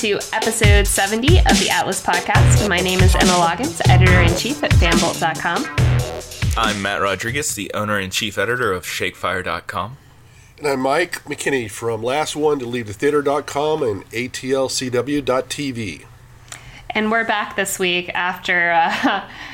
[0.00, 2.66] to episode 70 of the Atlas Podcast.
[2.70, 5.66] My name is Emma Loggins, editor in chief at fanbolt.com.
[6.56, 9.98] I'm Matt Rodriguez, the owner and chief editor of ShakeFire.com.
[10.56, 16.06] And I'm Mike McKinney from Last One to Leave the Theater.com and ATLCW.tv.
[16.88, 19.28] And we're back this week after uh,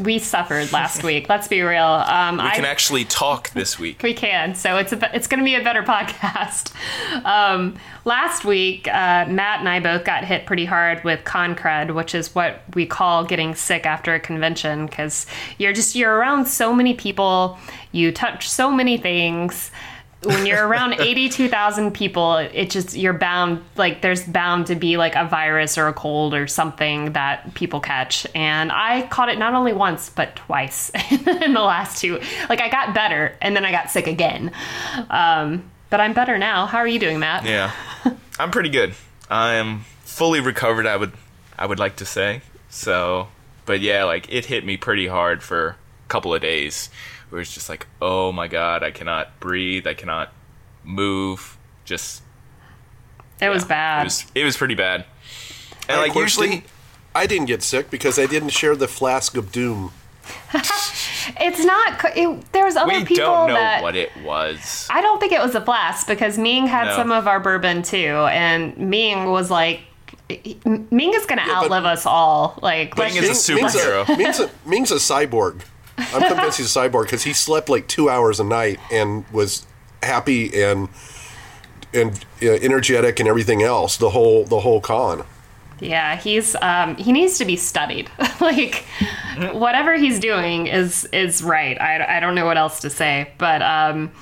[0.00, 1.28] we suffered last week.
[1.28, 1.82] Let's be real.
[1.82, 4.02] Um, we can I, actually talk this week.
[4.02, 4.54] We can.
[4.54, 6.72] So it's a, it's going to be a better podcast.
[7.24, 11.94] Um, last week, uh, Matt and I both got hit pretty hard with con crud,
[11.94, 15.26] which is what we call getting sick after a convention because
[15.58, 17.58] you're just you're around so many people,
[17.92, 19.70] you touch so many things
[20.24, 25.14] when you're around 82,000 people, it just, you're bound, like, there's bound to be like
[25.16, 28.26] a virus or a cold or something that people catch.
[28.34, 32.20] And I caught it not only once, but twice in the last two.
[32.48, 34.52] Like, I got better and then I got sick again.
[35.10, 36.66] Um, but I'm better now.
[36.66, 37.44] How are you doing, Matt?
[37.44, 37.72] Yeah.
[38.38, 38.94] I'm pretty good.
[39.30, 41.12] I am fully recovered, I would,
[41.58, 42.42] I would like to say.
[42.68, 43.28] So,
[43.66, 45.76] but yeah, like, it hit me pretty hard for a
[46.08, 46.90] couple of days
[47.34, 50.32] where it's just like, oh my god, I cannot breathe, I cannot
[50.84, 51.58] move.
[51.84, 52.22] Just
[53.40, 54.02] it yeah, was bad.
[54.02, 55.04] It was, it was pretty bad.
[55.88, 56.62] And like usually,
[57.12, 59.90] I didn't get sick because I didn't share the flask of doom.
[60.54, 62.04] it's not.
[62.16, 64.86] It, there was other we people don't know that what it was.
[64.88, 66.96] I don't think it was a flask because Ming had no.
[66.96, 67.98] some of our bourbon too,
[68.30, 69.80] and Ming was like,
[70.30, 72.60] Ming is going to yeah, outlive us all.
[72.62, 74.16] Like, Ming is a superhero.
[74.16, 75.62] Ming's a, Ming's a cyborg.
[75.98, 79.66] I'm convinced he's a cyborg because he slept like two hours a night and was
[80.02, 80.88] happy and
[81.92, 85.24] and uh, energetic and everything else the whole the whole con.
[85.80, 88.10] Yeah, he's um, he needs to be studied.
[88.40, 88.84] like
[89.52, 91.80] whatever he's doing is is right.
[91.80, 94.12] I, I don't know what else to say, but um,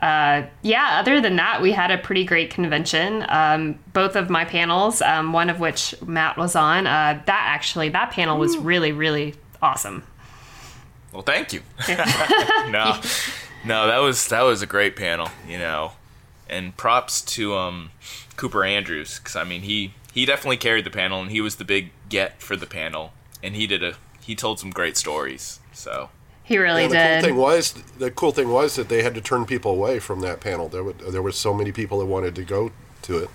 [0.00, 0.98] uh, yeah.
[1.00, 3.24] Other than that, we had a pretty great convention.
[3.28, 7.88] Um, both of my panels, um, one of which Matt was on, uh, that actually
[7.90, 10.04] that panel was really really awesome.
[11.14, 11.62] Well, thank you.
[11.88, 13.00] no,
[13.64, 15.92] no, that was that was a great panel, you know,
[16.50, 17.92] and props to um,
[18.36, 21.64] Cooper Andrews because I mean he he definitely carried the panel and he was the
[21.64, 23.12] big get for the panel
[23.44, 25.60] and he did a he told some great stories.
[25.72, 26.10] So
[26.42, 27.20] he really the did.
[27.20, 30.20] Cool thing was the cool thing was that they had to turn people away from
[30.20, 30.68] that panel.
[30.68, 33.30] There were there were so many people that wanted to go to it.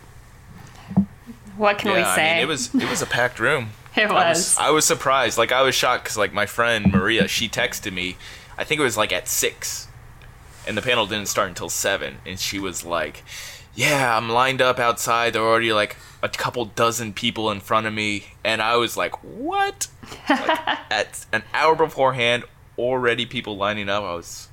[1.56, 2.31] What can yeah, we say?
[2.31, 3.69] I mean, it was it was a packed room.
[3.96, 4.14] It was.
[4.14, 5.38] I was, I was surprised.
[5.38, 8.18] Like I was shocked because like my friend Maria, she texted me.
[8.58, 9.88] I think it was like at six,
[10.68, 13.24] and the panel didn't start until seven, and she was like,
[13.76, 15.34] "Yeah, I'm lined up outside.
[15.34, 18.96] There are already like a couple dozen people in front of me," and I was
[18.96, 19.88] like, "What?"
[20.30, 20.60] like,
[20.92, 22.44] at an hour beforehand,
[22.78, 24.04] already people lining up.
[24.04, 24.50] I was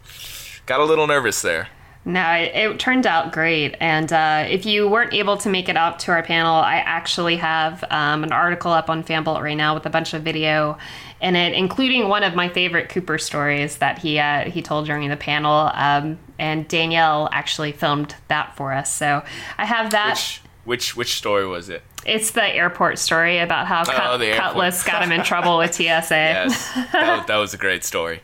[0.67, 1.69] got a little nervous there.
[2.07, 3.75] No, it, turned out great.
[3.81, 7.35] And uh, if you weren't able to make it out to our panel, I actually
[7.37, 10.79] have um, an article up on Fanbolt right now with a bunch of video
[11.21, 15.09] in it, including one of my favorite Cooper stories that he uh, he told during
[15.09, 15.69] the panel.
[15.75, 18.95] Um, and Danielle actually filmed that for us.
[18.95, 19.25] So
[19.59, 20.15] I have that.
[20.15, 21.83] Which which, which story was it?
[22.05, 25.83] It's the airport story about how oh, Cutlass got him in trouble with TSA.
[25.83, 28.21] yes, that, that, was a great story.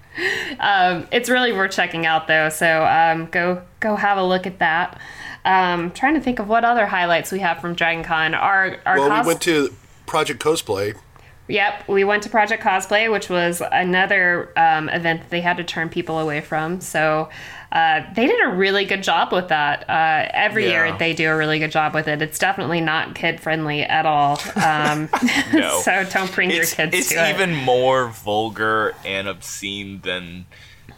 [0.61, 2.49] Um, it's really worth checking out though.
[2.49, 5.01] So um, go go have a look at that.
[5.45, 8.35] Um, trying to think of what other highlights we have from Dragon Con.
[8.35, 9.75] Our, our well, cos- we went to
[10.07, 10.97] Project Cosplay.
[11.49, 15.65] Yep, we went to Project Cosplay, which was another um, event that they had to
[15.65, 16.81] turn people away from.
[16.81, 17.29] So
[17.73, 19.89] uh, they did a really good job with that.
[19.89, 20.87] Uh, every yeah.
[20.89, 22.21] year they do a really good job with it.
[22.21, 24.39] It's definitely not kid friendly at all.
[24.63, 25.09] Um,
[25.55, 25.81] no.
[25.83, 27.35] so don't bring it's, your kids it's to it.
[27.35, 30.45] even more vulgar and obscene than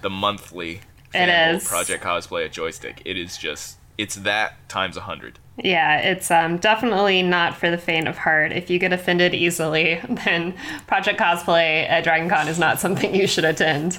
[0.02, 0.80] the monthly
[1.14, 1.66] it is.
[1.66, 3.02] Project Cosplay at Joystick.
[3.04, 5.38] It is just, it's that times a hundred.
[5.62, 8.50] Yeah, it's um, definitely not for the faint of heart.
[8.50, 10.54] If you get offended easily, then
[10.88, 13.98] Project Cosplay at Dragon Con is not something you should attend.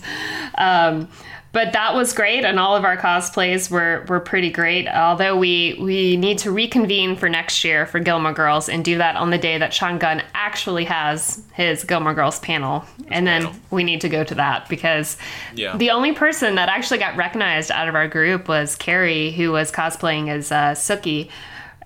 [0.58, 1.08] Um,
[1.56, 4.90] but that was great, and all of our cosplays were were pretty great.
[4.90, 9.16] Although we we need to reconvene for next year for Gilmore Girls and do that
[9.16, 13.86] on the day that Sean Gunn actually has his Gilmore Girls panel, and then we
[13.86, 15.16] need to go to that because
[15.56, 15.78] yeah.
[15.78, 19.72] the only person that actually got recognized out of our group was Carrie, who was
[19.72, 21.30] cosplaying as uh, Sookie,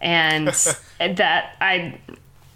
[0.01, 0.48] and
[1.00, 2.00] that I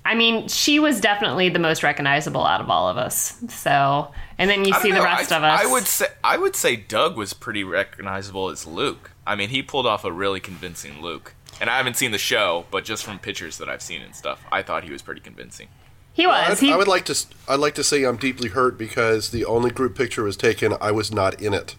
[0.06, 3.42] I mean, she was definitely the most recognizable out of all of us.
[3.50, 5.62] So, and then you see know, the rest I, of us.
[5.62, 9.12] I would say I would say Doug was pretty recognizable as Luke.
[9.26, 11.36] I mean, he pulled off a really convincing Luke.
[11.62, 14.44] And I haven't seen the show, but just from pictures that I've seen and stuff,
[14.52, 15.68] I thought he was pretty convincing.
[16.14, 16.62] He was.
[16.62, 17.26] Well, I, I would like to.
[17.48, 20.74] I'd like to say I'm deeply hurt because the only group picture was taken.
[20.80, 21.76] I was not in it,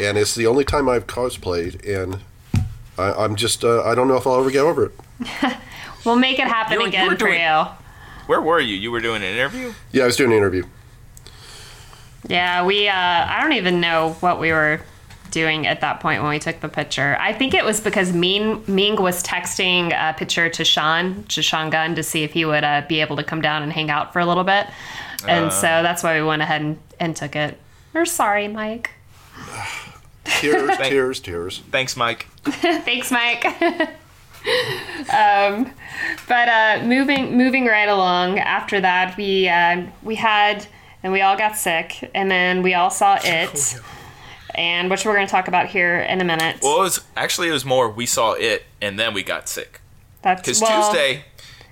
[0.00, 2.20] and it's the only time I've cosplayed, and
[2.96, 3.64] I, am just.
[3.64, 4.92] Uh, I don't know if I'll ever get over it.
[6.04, 7.66] We'll make it happen You were- you again for doing- you.
[8.26, 8.74] Where were you?
[8.76, 9.74] You were doing an interview?
[9.92, 10.64] Yeah, I was doing an interview.
[12.26, 12.88] Yeah, we.
[12.88, 14.80] Uh, I don't even know what we were
[15.30, 17.18] doing at that point when we took the picture.
[17.20, 21.68] I think it was because Ming Ming was texting a picture to Sean to Sean
[21.68, 24.12] Gunn to see if he would uh, be able to come down and hang out
[24.14, 24.66] for a little bit,
[25.28, 27.58] and so that's why we went ahead and, and took it.
[27.92, 28.90] We're sorry, Mike.
[30.24, 31.62] Tears, tears, tears.
[31.70, 32.26] Thanks, Mike.
[32.44, 33.44] Thanks, Mike.
[35.12, 35.70] um,
[36.28, 38.38] but uh, moving moving right along.
[38.38, 40.66] After that, we uh, we had
[41.02, 43.76] and we all got sick, and then we all saw it,
[44.54, 46.58] and which we're going to talk about here in a minute.
[46.62, 47.90] Well, it was actually it was more.
[47.90, 49.80] We saw it, and then we got sick.
[50.22, 51.24] That's Because well, Tuesday,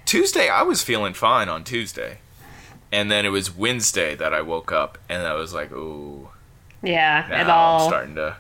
[0.05, 2.19] Tuesday I was feeling fine on Tuesday,
[2.93, 6.29] and then it was Wednesday that I woke up, and I was like, "Ooh,
[6.83, 7.83] Yeah, now it all.
[7.83, 8.37] I'm starting to."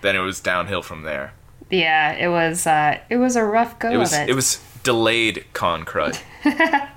[0.00, 1.32] Then it was downhill from there.
[1.70, 2.66] Yeah, it was.
[2.66, 4.30] Uh, it was a rough go It was of it.
[4.30, 6.18] it was delayed con crud.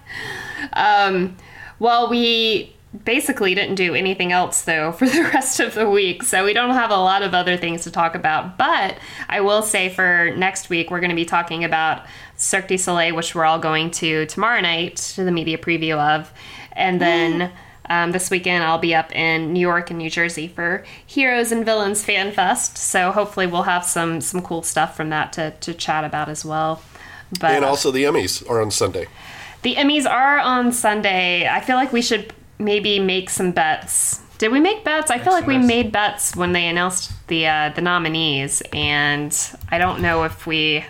[1.82, 2.76] Well, we
[3.06, 6.76] basically didn't do anything else though for the rest of the week, so we don't
[6.76, 8.58] have a lot of other things to talk about.
[8.58, 8.98] But
[9.28, 13.16] I will say for next week, we're going to be talking about Cirque du Soleil,
[13.16, 16.32] which we're all going to tomorrow night to the media preview of,
[16.74, 17.52] and then.
[17.92, 21.66] Um, this weekend, I'll be up in New York and New Jersey for Heroes and
[21.66, 22.78] Villains Fan Fest.
[22.78, 26.46] So hopefully, we'll have some some cool stuff from that to, to chat about as
[26.46, 26.82] well.
[27.40, 29.08] But And also the Emmys are on Sunday.
[29.62, 31.48] the Emmys are on Sunday.
[31.48, 34.22] I feel like we should maybe make some bets.
[34.38, 35.12] Did we make bets?
[35.12, 39.32] I feel like we made bets when they announced the uh, the nominees, and
[39.70, 40.86] I don't know if we.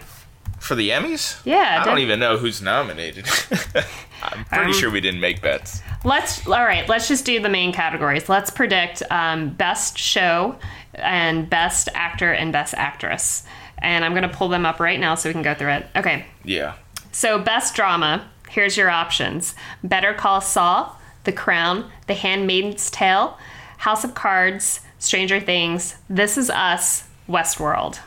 [0.61, 1.41] For the Emmys?
[1.43, 3.25] Yeah, I don't even know who's nominated.
[4.23, 5.81] I'm pretty Um, sure we didn't make bets.
[6.03, 6.87] Let's all right.
[6.87, 8.29] Let's just do the main categories.
[8.29, 10.55] Let's predict um, best show
[10.93, 13.43] and best actor and best actress.
[13.79, 15.87] And I'm gonna pull them up right now so we can go through it.
[15.95, 16.25] Okay.
[16.45, 16.75] Yeah.
[17.11, 23.37] So, best drama, here's your options Better Call Saul, The Crown, The Handmaid's Tale,
[23.79, 27.97] House of Cards, Stranger Things, This Is Us, Westworld.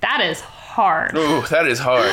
[0.00, 1.16] That is hard.
[1.16, 2.12] Ooh, that is hard.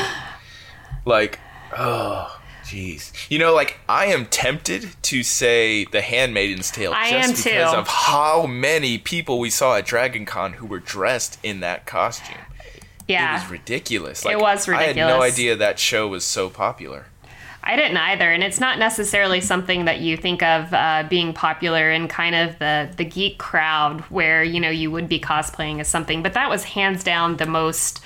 [1.06, 1.40] Like,
[1.78, 3.12] oh, jeez.
[3.30, 7.72] You know, like I am tempted to say The Handmaiden's Tale I just am because
[7.74, 7.78] too.
[7.80, 12.38] of how many people we saw at Dragon Con who were dressed in that costume.
[13.08, 13.38] Yeah.
[13.38, 14.26] It was ridiculous.
[14.26, 17.06] It Like, was I had no idea that show was so popular.
[17.64, 21.92] I didn't either, and it's not necessarily something that you think of uh, being popular
[21.92, 25.90] in kind of the the geek crowd, where you know you would be cosplaying as
[25.90, 26.24] something.
[26.24, 28.02] But that was hands down the most,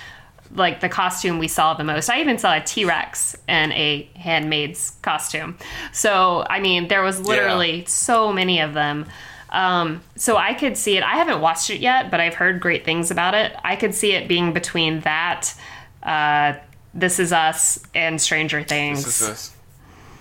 [0.56, 2.10] like the costume we saw the most.
[2.10, 5.58] I even saw a T Rex in a handmaid's costume.
[5.92, 9.06] So I mean, there was literally so many of them.
[9.50, 11.04] Um, so I could see it.
[11.04, 13.54] I haven't watched it yet, but I've heard great things about it.
[13.64, 15.54] I could see it being between that.
[16.02, 16.54] Uh,
[16.94, 19.04] this is Us and Stranger Things.
[19.04, 19.56] This is this.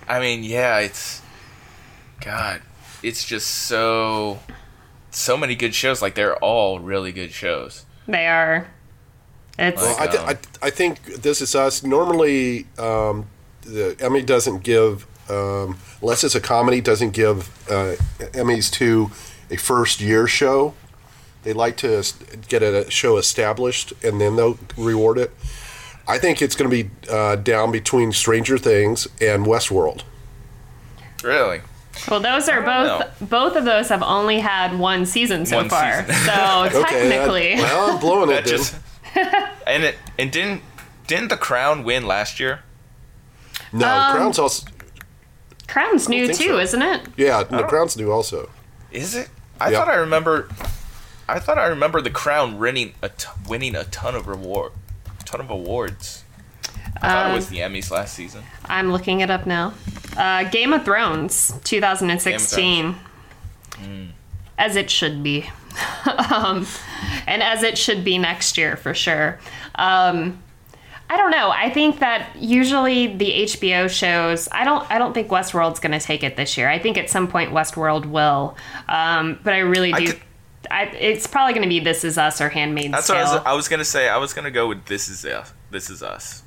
[0.09, 1.23] I mean, yeah, it's
[2.21, 2.62] God.
[3.03, 4.41] It's just so
[5.11, 6.03] so many good shows.
[6.03, 7.87] Like they're all really good shows.
[8.06, 8.69] They are.
[9.61, 10.23] It's Like- I, th-
[10.62, 11.83] I, I think this is us.
[11.83, 13.27] Normally, um,
[13.62, 17.97] the Emmy doesn't give, um, unless it's a comedy, doesn't give uh,
[18.33, 19.11] Emmys to
[19.51, 20.75] a first year show.
[21.43, 22.03] They like to
[22.49, 25.31] get a show established and then they'll reward it.
[26.09, 30.02] I think it's going to be uh, down between Stranger Things and Westworld.
[31.23, 31.61] Really.
[32.11, 33.29] well, those are don't both.
[33.31, 36.07] Both of those have only had one season so One far.
[36.07, 36.14] season.
[36.25, 38.45] So Okay, technically, that- well, I'm blowing it.
[38.45, 38.75] That just
[39.67, 40.62] and it and didn't
[41.07, 42.61] didn't the Crown win last year?
[43.73, 44.67] no, Um, Crown's also.
[45.69, 46.59] Crown's new too, so.
[46.59, 47.02] isn't it?
[47.17, 48.50] Yeah, the Crown's new also.
[48.90, 49.29] Is it?
[49.61, 49.79] I Yeah.
[49.79, 50.49] thought I remember.
[51.29, 54.73] I thought I remember the Crown winning a t- winning a ton of reward,
[55.25, 56.25] ton of awards.
[56.97, 58.43] I thought Um, it was the Emmys last season.
[58.64, 59.75] I'm looking it up now.
[60.17, 62.97] Uh, Game of Thrones, 2016.
[64.59, 65.50] As it should be.
[66.33, 66.67] um,
[67.27, 69.39] and as it should be next year for sure.
[69.75, 70.43] Um,
[71.09, 71.50] I don't know.
[71.50, 74.49] I think that usually the HBO shows.
[74.53, 74.89] I don't.
[74.91, 76.69] I don't think Westworld's going to take it this year.
[76.69, 78.57] I think at some point Westworld will.
[78.89, 80.07] Um, but I really I do.
[80.12, 80.21] could-
[80.71, 83.17] I, it's probably going to be This Is Us or Handmaid's That's Tale.
[83.17, 84.09] what I was, I was gonna say.
[84.09, 85.53] I was gonna go with this is us.
[85.71, 86.45] This is us.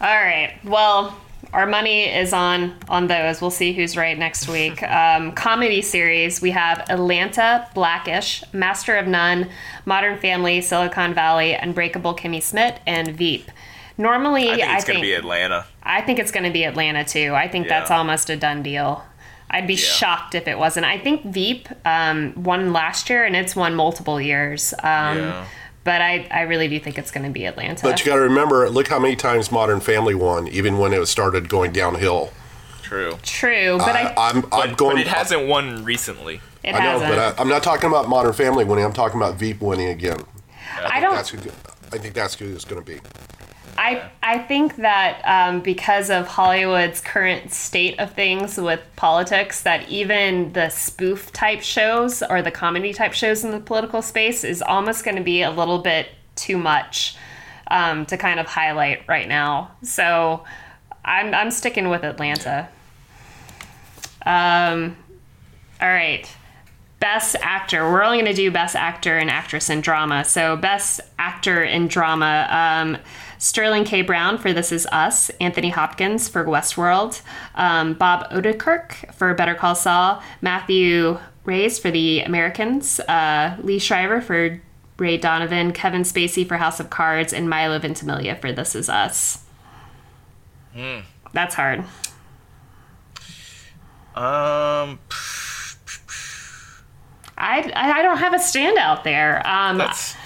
[0.00, 0.58] All right.
[0.64, 1.14] Well,
[1.52, 3.40] our money is on on those.
[3.40, 4.82] We'll see who's right next week.
[4.96, 9.48] Um, comedy series we have Atlanta, Blackish, Master of None,
[9.84, 13.50] Modern Family, Silicon Valley, Unbreakable Kimmy Schmidt, and Veep.
[13.98, 15.66] Normally, I think it's gonna be Atlanta.
[15.82, 17.34] I think it's going to be Atlanta too.
[17.34, 19.04] I think that's almost a done deal.
[19.48, 19.78] I'd be Yeah.
[19.78, 20.84] shocked if it wasn't.
[20.86, 24.74] I think Veep um, won last year, and it's won multiple years.
[24.82, 25.44] Um, Yeah.
[25.86, 27.80] But I, I really do think it's going to be Atlanta.
[27.80, 31.06] But you got to remember, look how many times Modern Family won, even when it
[31.06, 32.32] started going downhill.
[32.82, 33.16] True.
[33.22, 34.96] True, but I, I, am But, I'm going.
[34.96, 36.40] but it hasn't won recently.
[36.64, 37.10] it I know, hasn't.
[37.10, 38.84] but I, I'm not talking about Modern Family winning.
[38.84, 40.18] I'm talking about Veep winning again.
[40.84, 41.14] I don't.
[41.14, 41.38] That's who.
[41.92, 43.00] I think that's who it's going to be.
[43.78, 49.88] I I think that um, because of Hollywood's current state of things with politics, that
[49.88, 54.62] even the spoof type shows or the comedy type shows in the political space is
[54.62, 57.16] almost going to be a little bit too much
[57.70, 59.70] um, to kind of highlight right now.
[59.82, 60.44] So
[61.04, 62.68] I'm I'm sticking with Atlanta.
[64.26, 64.96] Um,
[65.80, 66.28] all right.
[66.98, 67.84] Best actor.
[67.90, 70.24] We're only going to do best actor and actress in drama.
[70.24, 72.98] So, best actor in drama um,
[73.38, 74.02] Sterling K.
[74.02, 77.22] Brown for This Is Us, Anthony Hopkins for Westworld,
[77.54, 84.20] um, Bob Odenkirk for Better Call Saul, Matthew Rhys for The Americans, uh, Liev Schreiber
[84.20, 84.60] for
[84.98, 89.44] Ray Donovan, Kevin Spacey for House of Cards, and Milo Ventimiglia for This Is Us.
[91.32, 91.80] That's hard.
[94.14, 94.98] Um,
[97.36, 99.46] I, I I don't have a standout there.
[99.46, 100.16] Um, that's.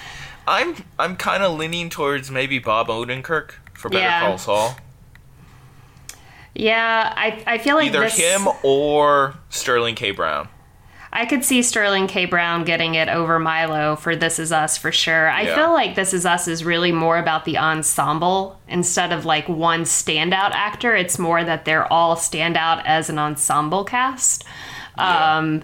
[0.47, 4.21] I'm I'm kind of leaning towards maybe Bob Odenkirk for Better Yeah.
[4.21, 4.75] Call Saul.
[6.53, 10.11] yeah, I, I feel like Either this, him or Sterling K.
[10.11, 10.49] Brown.
[11.13, 12.23] I could see Sterling K.
[12.25, 15.29] Brown getting it over Milo for This Is Us for sure.
[15.29, 15.55] I Yeah.
[15.55, 19.83] feel like This Is Us is really more about the ensemble instead of like one
[19.83, 20.95] standout actor.
[20.95, 24.45] It's more that they're all stand out as an ensemble cast.
[24.97, 25.63] Um,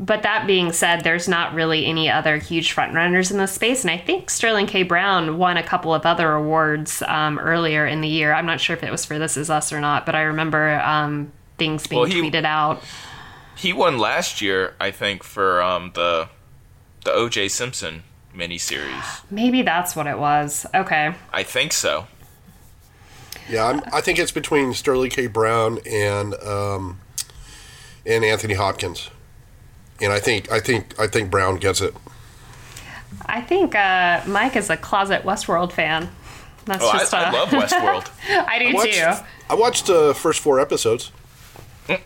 [0.00, 3.90] but that being said, there's not really any other huge frontrunners in this space, and
[3.90, 4.82] I think Sterling K.
[4.82, 8.32] Brown won a couple of other awards um, earlier in the year.
[8.32, 10.80] I'm not sure if it was for This Is Us or not, but I remember
[10.80, 12.82] um, things being Well, he- tweeted out.
[13.56, 16.28] He won last year, I think, for um the
[17.04, 17.48] the O.J.
[17.48, 18.04] Simpson
[18.34, 19.20] miniseries.
[19.30, 20.64] Maybe that's what it was.
[20.74, 21.14] Okay.
[21.30, 22.06] I think so.
[23.50, 25.26] Yeah, I'm, I think it's between Sterling K.
[25.26, 27.00] Brown and um,
[28.06, 29.10] and Anthony Hopkins,
[30.00, 31.94] and I think I think I think Brown gets it.
[33.26, 36.08] I think uh, Mike is a closet Westworld fan.
[36.64, 38.10] That's Oh, I, just I uh, love Westworld.
[38.46, 39.24] I do Watched, too.
[39.48, 41.10] I watched the first four episodes.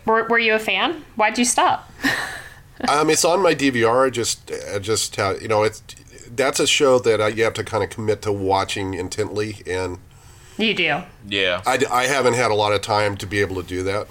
[0.05, 1.05] Were, were you a fan?
[1.15, 1.91] Why'd you stop?
[2.89, 4.05] Um, it's on my DVR.
[4.07, 5.81] I just, I just, uh, you know, it's
[6.35, 9.97] that's a show that I, you have to kind of commit to watching intently, and
[10.57, 11.01] You do.
[11.25, 11.61] yeah.
[11.65, 14.07] I, I haven't had a lot of time to be able to do that.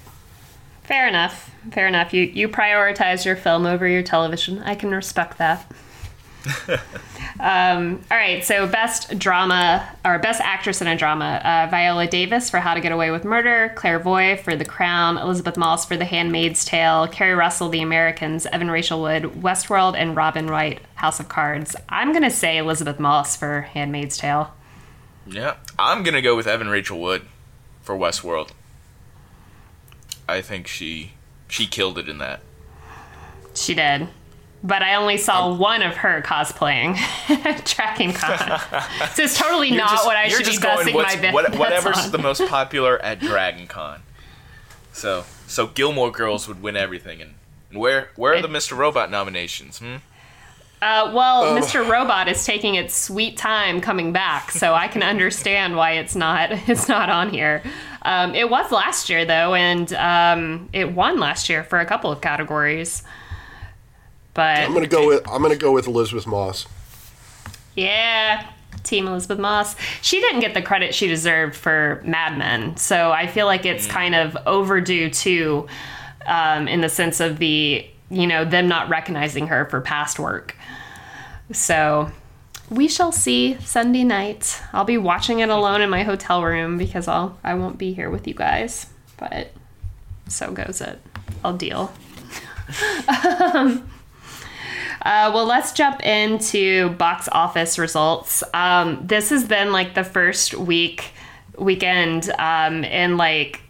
[0.85, 1.51] Fair enough.
[1.73, 2.13] Fair enough.
[2.13, 4.63] You you prioritize your film over your television.
[4.63, 5.67] I can respect that.
[7.41, 8.45] um, all right.
[8.45, 12.83] So best drama or best actress in a drama: uh, Viola Davis for How to
[12.83, 17.09] Get Away with Murder, Claire Foy for The Crown, Elisabeth Moss for The Handmaid's Tale,
[17.09, 21.75] Keri Russell, The Americans, Evan Rachel Wood, Westworld, and Robin Wright, House of Cards.
[21.89, 24.53] I'm gonna say Elisabeth Moss for Handmaid's Tale.
[25.27, 27.23] Yeah, I'm gonna go with Evan Rachel Wood
[27.81, 28.51] for Westworld.
[30.29, 31.13] I think she
[31.49, 32.41] she killed it in that.
[33.55, 34.09] She did.
[34.63, 36.97] But I only saw one of her cosplaying
[37.77, 38.39] Dragon Con.
[39.13, 41.17] so it's totally You're not just- what I you're should be just going busting my
[41.17, 42.11] bet- what- whatever's on.
[42.13, 44.01] the most popular at Dragon Con.
[44.93, 47.35] So so Gilmore Girls would win everything, and,
[47.71, 48.75] and where where are It- the Mr.
[48.77, 49.79] Robot nominations?
[49.81, 49.97] Hmm?
[50.83, 51.89] Uh, well, Mr.
[51.89, 56.51] Robot is taking its sweet time coming back, so I can understand why it's not
[56.69, 57.63] it's not on here.
[58.05, 62.13] Um, it was last year though, and um, it won last year for a couple
[62.13, 63.03] of categories.
[64.35, 66.67] But I'm gonna go with I'm gonna go with Elisabeth Moss.
[67.75, 68.47] Yeah,
[68.83, 69.77] Team Elisabeth Moss.
[70.03, 73.87] She didn't get the credit she deserved for Mad Men, so I feel like it's
[73.87, 75.67] kind of overdue too,
[76.27, 80.57] um, in the sense of the you know them not recognizing her for past work.
[81.53, 82.11] So
[82.71, 84.61] we shall see Sunday night.
[84.73, 88.11] I'll be watching it alone in my hotel room because I'll I won't be here
[88.11, 88.87] with you guys,
[89.19, 89.53] but
[90.29, 91.01] so goes it.
[91.45, 91.93] I'll deal.
[95.05, 98.43] Uh, well, let's jump into box office results.
[98.55, 101.13] Um, this has been like the first week,
[101.59, 103.61] weekend um, in like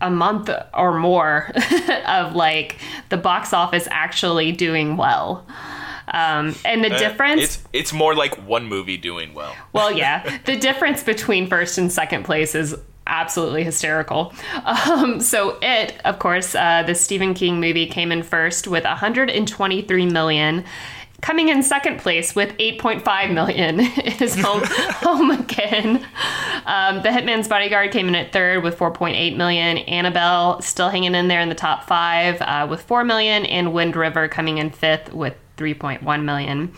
[0.00, 1.52] a month or more
[2.06, 2.78] of like
[3.10, 5.46] the box office actually doing well.
[6.08, 9.54] Um, and the difference, Eh, It's it's more like one movie doing well.
[9.72, 12.74] well, yeah, the difference between first and second place is
[13.06, 14.32] absolutely hysterical.
[14.64, 20.06] Um, so it, of course, uh, the Stephen King movie came in first with 123
[20.06, 20.64] million.
[21.20, 23.78] Coming in second place with 8.5 million
[24.20, 26.04] is home, home again.
[26.66, 29.78] Um, the Hitman's Bodyguard came in at third with 4.8 million.
[29.78, 33.94] Annabelle still hanging in there in the top five uh, with 4 million, and Wind
[33.94, 36.72] River coming in fifth with 3.1 million.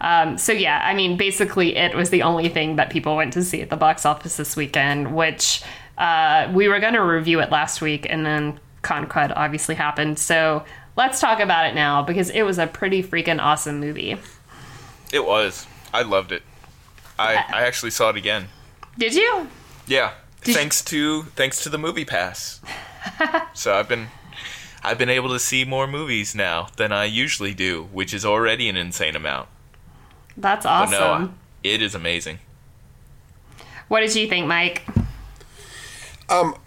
[0.00, 3.44] Um, so yeah, I mean, basically, it was the only thing that people went to
[3.44, 5.62] see at the box office this weekend, which
[5.98, 10.18] uh, we were going to review it last week, and then Concrud obviously happened.
[10.18, 10.64] So
[10.96, 14.16] let's talk about it now because it was a pretty freaking awesome movie.
[15.12, 15.66] It was.
[15.92, 16.42] I loved it.
[17.18, 18.48] I I actually saw it again.
[18.98, 19.48] Did you?
[19.86, 20.12] Yeah.
[20.42, 22.60] Did- thanks to thanks to the MoviePass.
[23.54, 24.08] so I've been
[24.82, 28.68] I've been able to see more movies now than I usually do, which is already
[28.68, 29.48] an insane amount.
[30.36, 31.22] That's But awesome.
[31.22, 32.38] no, it is amazing.
[33.88, 34.84] What did you think, Mike?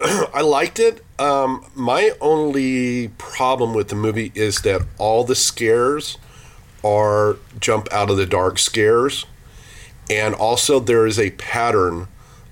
[0.34, 1.02] I liked it.
[1.18, 6.18] Um, my only problem with the movie is that all the scares
[6.84, 9.24] are jump out of the dark scares,
[10.10, 12.08] and also there is a pattern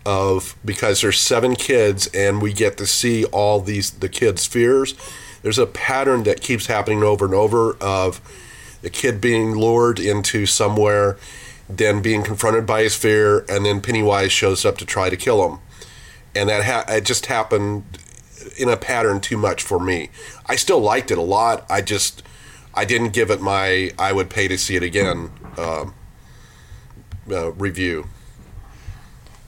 [0.07, 4.95] of because there's seven kids and we get to see all these the kids' fears.
[5.43, 8.21] There's a pattern that keeps happening over and over of
[8.83, 11.19] the kid being lured into somewhere,
[11.69, 15.49] then being confronted by his fear, and then Pennywise shows up to try to kill
[15.49, 15.61] him
[16.35, 17.85] and that ha- it just happened
[18.59, 20.11] in a pattern too much for me.
[20.47, 21.65] I still liked it a lot.
[21.71, 22.23] I just
[22.75, 25.95] I didn't give it my I would pay to see it again um,
[27.31, 28.09] uh, review.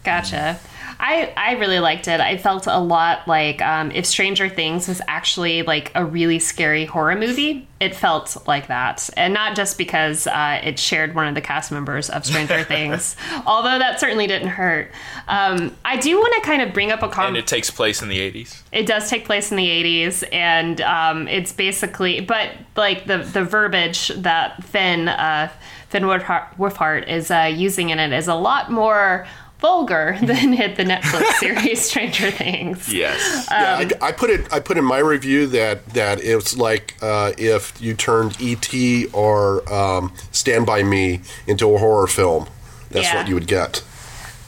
[0.05, 0.61] Gotcha.
[1.07, 2.19] I, I really liked it.
[2.19, 6.87] I felt a lot like um, if Stranger Things was actually like a really scary
[6.87, 9.11] horror movie, it felt like that.
[9.15, 13.17] And not just because uh, it shared one of the cast members of Stranger Things,
[13.47, 14.91] although that certainly didn't hurt.
[15.29, 17.37] Um, I do want to kind of bring up a And comment.
[17.37, 18.63] it takes place in the 80s.
[18.73, 23.45] It does take place in the 80s, and um, it's basically, but like the the
[23.45, 25.51] verbiage that Finn uh,
[25.91, 29.27] Finn Wolfhard, Wolfhard is uh, using in it is a lot more
[29.65, 32.93] vulgar than hit the Netflix series Stranger Things.
[32.93, 33.47] Yes.
[33.51, 34.53] yeah, I, I put it.
[34.53, 39.07] I put in my review that that it's like uh, if you turned E.T.
[39.15, 42.47] or um, Stand by Me into a horror film.
[42.91, 43.17] That's Yeah.
[43.17, 43.83] what you would get.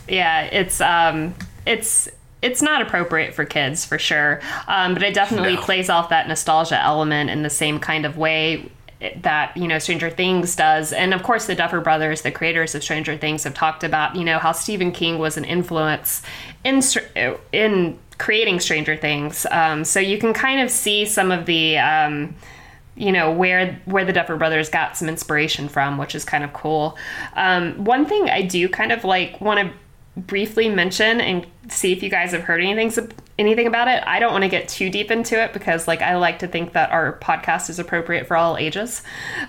[0.08, 1.34] yeah it's um
[1.66, 2.08] it's
[2.42, 5.60] it's not appropriate for kids for sure um, but it definitely No.
[5.62, 8.70] plays off that nostalgia element in the same kind of way
[9.16, 12.82] that you know stranger things does and of course the duffer brothers the creators of
[12.82, 16.22] stranger things have talked about you know how stephen king was an influence
[16.64, 16.80] in
[17.52, 22.34] in creating stranger things um, so you can kind of see some of the um,
[22.96, 26.52] you know where where the Duffer Brothers got some inspiration from, which is kind of
[26.52, 26.96] cool.
[27.34, 29.74] Um, one thing I do kind of like want to
[30.16, 32.92] briefly mention and see if you guys have heard anything
[33.38, 34.02] anything about it.
[34.06, 36.72] I don't want to get too deep into it because like I like to think
[36.72, 39.02] that our podcast is appropriate for all ages.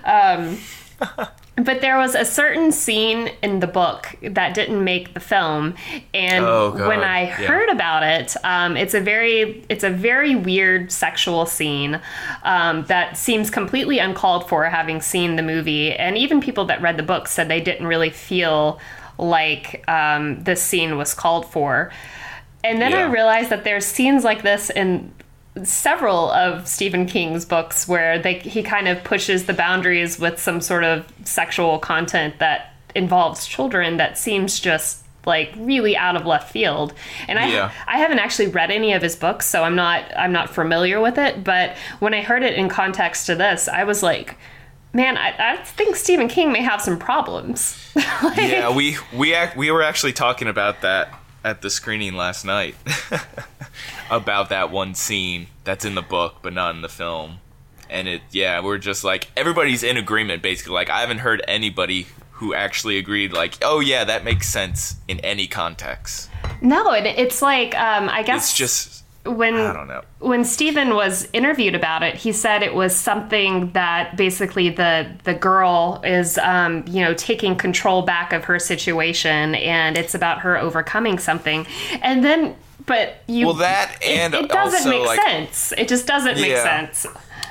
[0.04, 0.58] Um,
[1.56, 5.74] but there was a certain scene in the book that didn't make the film,
[6.12, 7.34] and Oh, when I Yeah.
[7.46, 12.00] heard about it, um, it's a very it's a very weird sexual scene
[12.42, 14.64] um, that seems completely uncalled for.
[14.64, 18.10] Having seen the movie, and even people that read the book said they didn't really
[18.10, 18.78] feel
[19.18, 21.92] like um, this scene was called for.
[22.64, 25.12] And then I realized that there's scenes like this in
[25.64, 30.60] several of Stephen King's books where they he kind of pushes the boundaries with some
[30.60, 36.50] sort of sexual content that involves children that seems just like really out of left
[36.50, 36.94] field.
[37.26, 37.72] And I Yeah.
[37.86, 41.18] I haven't actually read any of his books, so I'm not I'm not familiar with
[41.18, 44.36] it, but when I heard it in context to this, I was like
[44.98, 47.84] Man, I, I think Stephen King may have some problems.
[48.20, 52.44] Like- yeah, we we act, we were actually talking about that at the screening last
[52.44, 52.74] night.
[54.10, 57.38] about that one scene that's in the book but not in the film.
[57.88, 60.74] And it yeah, we're just like everybody's in agreement basically.
[60.74, 65.20] Like I haven't heard anybody who actually agreed like, "Oh yeah, that makes sense in
[65.20, 66.28] any context."
[66.60, 70.02] No, and it's like um, I guess It's just when I don't know.
[70.20, 75.34] when Stephen was interviewed about it, he said it was something that basically the the
[75.34, 80.56] girl is um, you know taking control back of her situation, and it's about her
[80.58, 81.66] overcoming something,
[82.02, 85.72] and then but you Well, that and it, doesn't also, make like- sense.
[85.76, 87.06] It just doesn't make sense.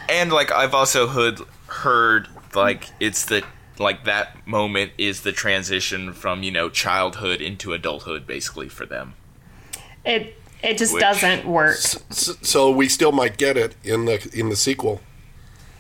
[0.10, 3.43] and like I've also heard heard like it's the
[3.77, 9.13] like that moment is the transition from you know childhood into adulthood basically for them.
[10.06, 11.76] It it just Which- doesn't work.
[11.76, 15.02] So, so we still might get it in the in the sequel.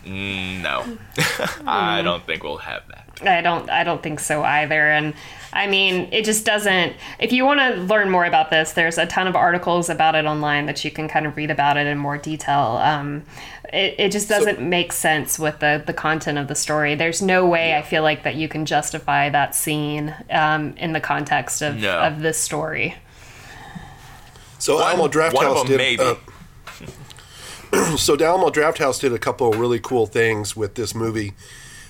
[0.05, 1.67] No, Hmm.
[1.67, 3.27] I don't think we'll have that.
[3.27, 5.13] I don't I don't think so either and
[5.51, 9.07] I mean it just doesn't if you want to learn more about this there's a
[9.07, 11.97] ton of articles about it online that you can kind of read about it in
[11.97, 13.23] more detail um,
[13.73, 17.43] it, it just doesn't make sense with the the content of the story there's no
[17.47, 21.77] way I feel like that you can justify that scene um, in the context of,
[21.77, 21.99] No.
[21.99, 22.93] of this story
[24.59, 25.77] So One- Alamo Draft one House did.
[25.77, 26.03] maybe.
[26.03, 26.15] uh,
[27.97, 31.33] so Alamo Drafthouse did a couple of really cool things with this movie.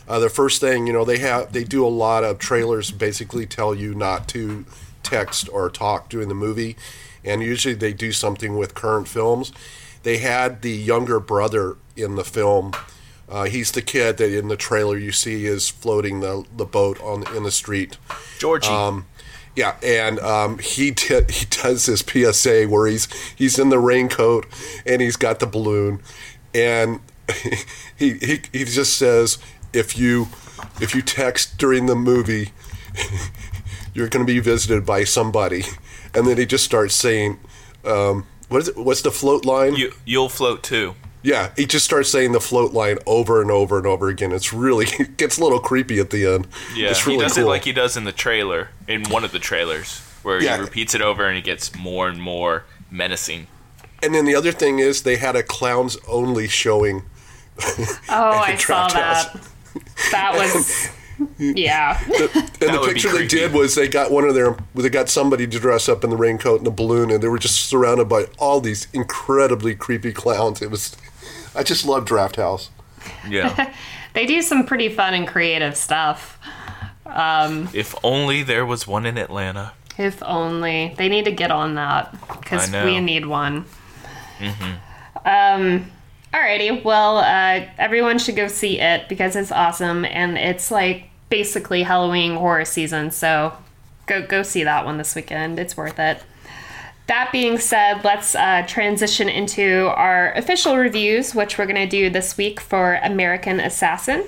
[0.08, 3.46] Uh, the first thing, you know, they have they do a lot of trailers basically
[3.46, 4.66] tell you not to
[5.04, 6.76] text or talk during the movie,
[7.24, 9.52] and usually they do something with current films.
[10.04, 12.72] They had the younger brother in the film.
[13.30, 17.02] Uh, he's the kid that in the trailer you see is floating the the boat
[17.02, 17.98] on in the street.
[18.40, 18.70] Georgie.
[18.70, 19.06] Um,
[19.58, 24.46] yeah, and um, he did, he does this PSA where he's he's in the raincoat
[24.86, 26.02] and he's got the balloon,
[26.54, 27.02] and
[27.98, 29.40] he he, he just says
[29.74, 30.28] if you
[30.80, 32.52] if you text during the movie,
[33.94, 35.64] you're going to be visited by somebody,
[36.14, 37.40] and then he just starts saying,
[37.84, 38.78] um, what is it?
[38.78, 39.76] What's the float line?
[39.76, 40.94] you you'll float too.
[41.24, 44.32] Yeah, he just starts saying the float line over and over and over again.
[44.32, 46.48] It's really it gets a little creepy at the end.
[46.76, 47.44] Yeah, it's really he does cool.
[47.44, 50.56] it like he does in the trailer, in one of the trailers, where Yeah.
[50.58, 53.48] he repeats it over and it gets more and more menacing.
[54.04, 57.04] And then the other thing is they had a clowns only showing.
[57.60, 59.28] Oh, I saw that.
[59.28, 59.50] house.
[60.12, 60.90] That was,
[61.40, 62.00] yeah.
[62.08, 65.60] And the picture they did was they got one of their they got somebody to
[65.60, 68.60] dress up in the raincoat and the balloon, and they were just surrounded by all
[68.62, 70.62] these incredibly creepy clowns.
[70.62, 70.96] It was,
[71.56, 72.70] I just love Drafthouse.
[73.28, 73.74] Yeah.
[74.14, 76.40] They do some pretty fun and creative stuff.
[77.06, 79.74] Um, if only there was one in Atlanta.
[79.96, 83.66] If only they need to get on that because we need one.
[85.24, 85.92] Um.
[86.38, 86.84] Alrighty.
[86.84, 92.36] Well, uh, everyone should go see it because it's awesome and it's like basically Halloween
[92.36, 93.10] horror season.
[93.10, 93.54] So
[94.06, 95.58] go go see that one this weekend.
[95.58, 96.22] It's worth it.
[97.08, 102.12] That being said, let's uh, transition into our official reviews, which we're going to do
[102.12, 104.24] this week for American Assassin.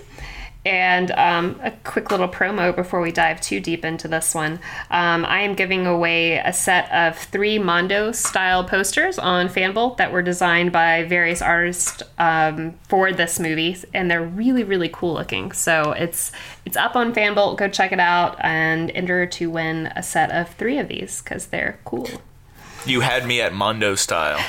[0.70, 4.60] And um, a quick little promo before we dive too deep into this one.
[4.92, 10.12] Um, I am giving away a set of three Mondo style posters on Fanbolt that
[10.12, 15.54] were designed by various artists um, for this movie, and they're really, really cool looking.
[15.54, 16.32] So it's
[16.66, 17.58] it's up on Fanbolt.
[17.58, 21.48] Go check it out and enter to win a set of three of these because
[21.48, 22.08] they're cool.
[22.86, 24.40] You had me at Mondo style.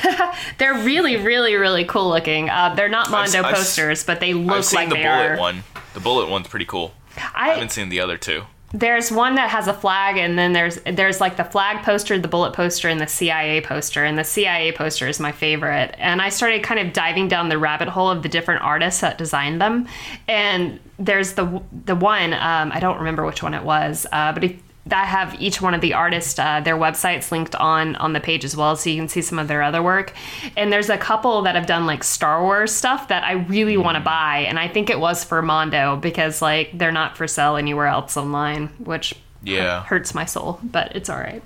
[0.59, 2.49] They're really, really, really cool looking.
[2.49, 5.03] Uh, they're not Mondo I've- I've- posters, but they look I've seen like the they
[5.03, 5.37] bullet are.
[5.38, 5.64] one.
[5.95, 6.95] The bullet one's pretty cool.
[7.16, 8.45] I I, haven't seen the other two.
[8.73, 12.29] there's one that has a flag, and then there's there's like the flag poster, the
[12.29, 14.05] bullet poster, and the CIA poster.
[14.05, 15.95] And the CIA poster is my favorite.
[15.99, 19.19] And I started kind of diving down the rabbit hole of the different artists that
[19.19, 19.88] designed them.
[20.29, 24.45] And there's the the one um, I don't remember which one it was, uh, but
[24.45, 24.53] if,
[24.90, 28.44] that have each one of the artists uh, their websites linked on on the page
[28.44, 30.12] as well so you can see some of their other work
[30.57, 33.96] and there's a couple that have done like star wars stuff that i really want
[33.96, 37.57] to buy and i think it was for mondo because like they're not for sale
[37.57, 39.83] anywhere else online which Yeah.
[39.85, 41.42] hurts my soul but it's all right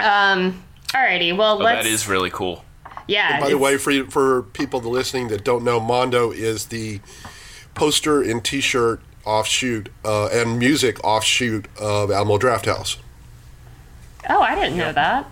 [0.00, 2.64] um alrighty well Oh, let's that is really cool.
[3.06, 7.00] yeah By the way, for for people listening that don't know, Mondo is the
[7.74, 12.98] poster and T-shirt offshoot uh, and music offshoot of Alamo Drafthouse.
[14.28, 15.26] oh i didn't know that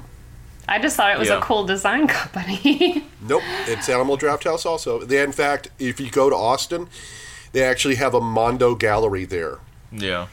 [0.69, 1.39] i just thought it was Yeah.
[1.39, 5.05] a cool design company Nope, it's Alamo Drafthouse also.
[5.05, 6.89] They, in fact, if you go to Austin,
[7.53, 9.59] they actually have a Mondo gallery there.
[9.93, 10.27] Yeah.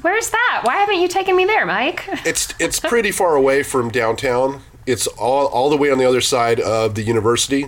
[0.00, 3.90] where's that why haven't you taken me there mike It's it's pretty far away from
[3.90, 4.62] downtown.
[4.86, 7.64] It's all all the way on the other side of the university,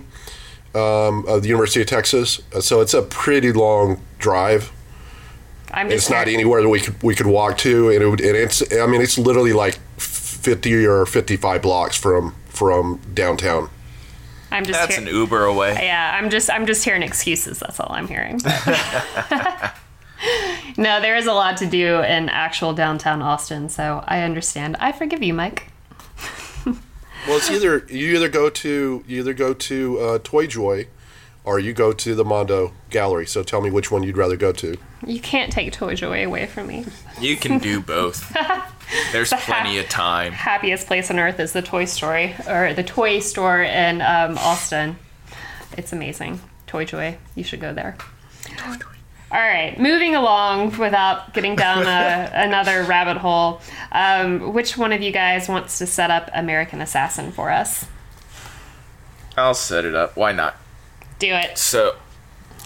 [0.73, 2.41] um, of the University of Texas.
[2.59, 4.71] So it's a pretty long drive.
[5.71, 8.21] I'm just It's not anywhere that we could we could walk to, and, it would,
[8.21, 13.69] and it's I mean it's literally like fifty or fifty five blocks from from downtown.
[14.51, 15.77] i'm just That's here an Uber away.
[15.81, 17.59] Yeah, I'm just I'm just hearing excuses.
[17.59, 18.39] That's all I'm hearing.
[20.77, 24.77] no, there is a lot to do in actual downtown Austin, so I understand.
[24.79, 25.71] I forgive you, Mike.
[27.27, 30.87] Well, it's either you either go to you either go to uh, Toy Joy,
[31.43, 33.25] or you go to the Mondo Gallery.
[33.25, 34.77] So tell me which one you'd rather go to.
[35.05, 36.85] You can't take Toy Joy away from me.
[37.19, 38.35] You can do both.
[39.11, 40.31] There's plenty of time.
[40.31, 44.97] Happiest place on earth is the Toy Story or the toy store in um, Austin.
[45.77, 46.41] It's amazing.
[46.67, 47.17] Toy Joy.
[47.35, 47.97] You should go there.
[49.31, 53.59] All right, moving along without getting down a, another rabbit hole.
[53.91, 57.85] Um, which one of you guys wants to set up American Assassin for us?
[59.35, 60.15] I'll set it up.
[60.15, 60.55] Why not?
[61.19, 61.57] Do it.
[61.57, 61.95] So,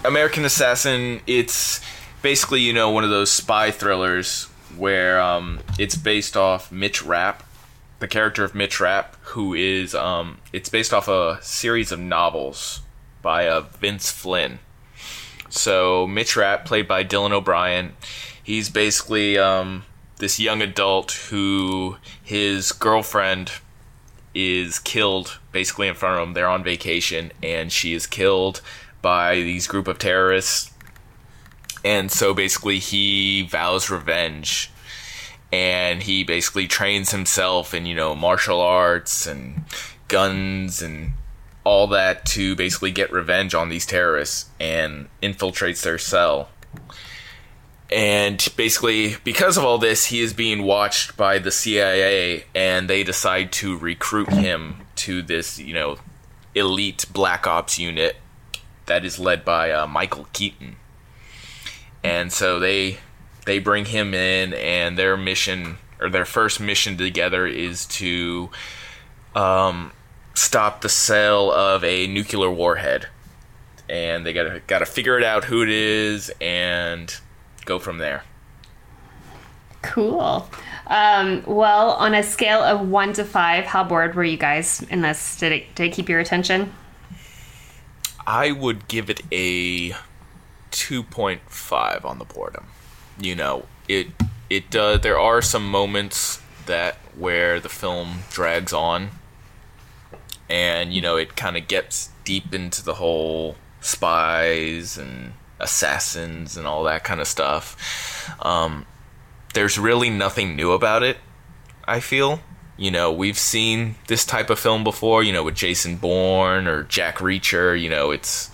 [0.04, 1.82] American Assassin, it's
[2.22, 4.46] basically, you know, one of those spy thrillers
[4.78, 7.44] where um, it's based off Mitch Rapp,
[8.00, 12.82] the character of Mitch Rapp, who is, um, it's based off a series of novels
[13.22, 14.60] by uh, Vince Flynn.
[15.50, 17.94] So, Mitch Rapp, played by Dylan O'Brien,
[18.44, 19.84] he's basically um,
[20.18, 23.54] this young adult who his girlfriend
[24.36, 26.34] is killed basically in front of him.
[26.34, 28.62] They're on vacation, and she is killed
[29.02, 30.72] by these group of terrorists.
[31.84, 34.72] And so basically he vows revenge.
[35.52, 39.64] And he basically trains himself in you know martial arts and
[40.08, 41.12] guns and
[41.64, 46.50] all that to basically get revenge on these terrorists and infiltrates their cell.
[47.92, 53.04] And basically because of all this he is being watched by the CIA and they
[53.04, 55.98] decide to recruit him to this you know
[56.54, 58.18] elite black ops unit
[58.86, 60.76] that is led by uh, Michael Keaton
[62.04, 63.00] and so they
[63.46, 68.50] they bring him in and their mission or their first mission together is to
[69.36, 69.92] um,
[70.34, 73.08] stop the sale of a nuclear warhead
[73.90, 77.20] and they gotta gotta figure it out who it is and
[77.66, 78.24] go from there
[79.82, 80.50] Cool.
[80.88, 85.02] Um, well, on a scale of one to five, how bored were you guys in
[85.02, 85.38] this?
[85.38, 86.74] Did it did it keep your attention?
[88.28, 89.96] I would give it a
[90.72, 92.68] 2.5 on the boredom.
[93.20, 94.08] You know, it
[94.50, 99.10] it does there are some moments that where the film drags on
[100.50, 106.66] and you know, it kind of gets deep into the whole spies and assassins and
[106.66, 108.32] all that kind of stuff.
[108.42, 108.86] Um,
[109.54, 111.18] there's really nothing new about it,
[111.86, 112.40] I feel.
[112.78, 116.84] You know, we've seen this type of film before, you know, with Jason Bourne or
[116.84, 118.50] Jack Reacher, you know, it's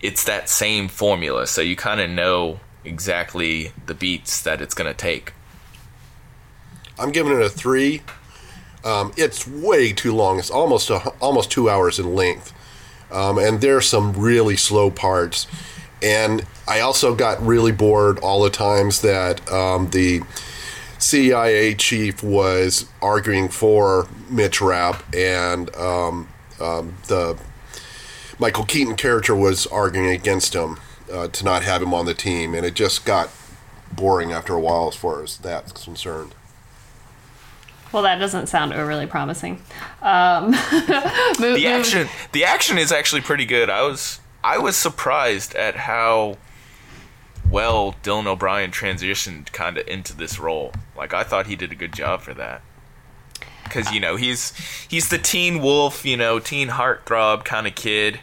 [0.00, 4.90] it's that same formula, so you kind of know exactly the beats that it's going
[4.90, 5.32] to take.
[6.98, 8.02] I'm giving it a three.
[8.84, 10.38] Um, it's way too long.
[10.38, 12.52] It's almost a, almost two hours in length,
[13.10, 15.46] um, and there's some really slow parts.
[16.00, 20.22] And I also got really bored all the times that um, the
[20.98, 26.28] CIA chief was arguing for Mitch Rapp, and um,
[26.60, 27.36] um, the
[28.38, 30.78] Michael Keaton character was arguing against him
[31.12, 33.30] uh, to not have him on the team, and it just got
[33.92, 36.34] boring after a while as far as that's concerned.
[37.90, 39.62] Well, that doesn't sound overly promising.
[40.02, 43.70] Um, move- The move- action the action is actually pretty good.
[43.70, 46.36] I was I was surprised at how
[47.50, 50.72] well Dylan O'Brien transitioned kind of into this role.
[50.96, 52.60] Like I thought he did a good job for that.
[53.68, 54.52] Cuz you know, he's
[54.88, 58.20] he's the teen wolf, you know, teen heartthrob kind of kid.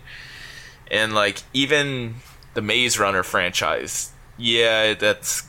[0.89, 2.15] And like even
[2.53, 5.43] the Maze Runner franchise, yeah, that's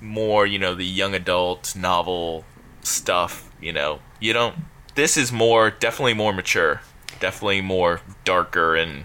[0.00, 2.44] more, you know, the young adult novel
[2.82, 4.00] stuff, you know.
[4.20, 4.56] You don't
[4.94, 6.80] this is more definitely more mature.
[7.20, 9.04] Definitely more darker and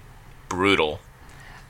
[0.49, 0.99] brutal.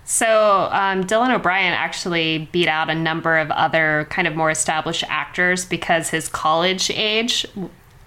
[0.06, 5.04] So um, Dylan O'Brien actually beat out a number of other kind of more established
[5.08, 7.46] actors because his college age,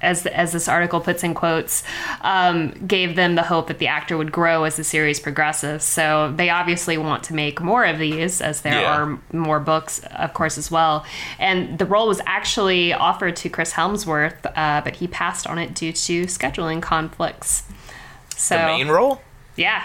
[0.02, 1.82] as as this article puts in quotes,
[2.22, 5.82] um, gave them the hope that the actor would grow as the series progresses.
[5.84, 8.92] So they obviously want to make more of these, as there Yeah.
[8.96, 11.04] are more books, of course, as well.
[11.38, 15.74] And the role was actually offered to Chris Hemsworth, uh, but he passed on it
[15.74, 17.62] due to scheduling conflicts.
[18.36, 19.22] So The main role?
[19.56, 19.82] yeah,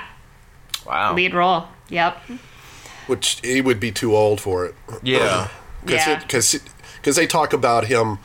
[0.86, 1.14] Wow.
[1.14, 1.68] lead role.
[1.90, 2.22] Yep.
[3.08, 4.76] which he would be too old for it.
[5.04, 5.48] Yeah.
[5.86, 6.20] Yeah.
[6.20, 6.60] because
[6.98, 8.20] because they talk about him,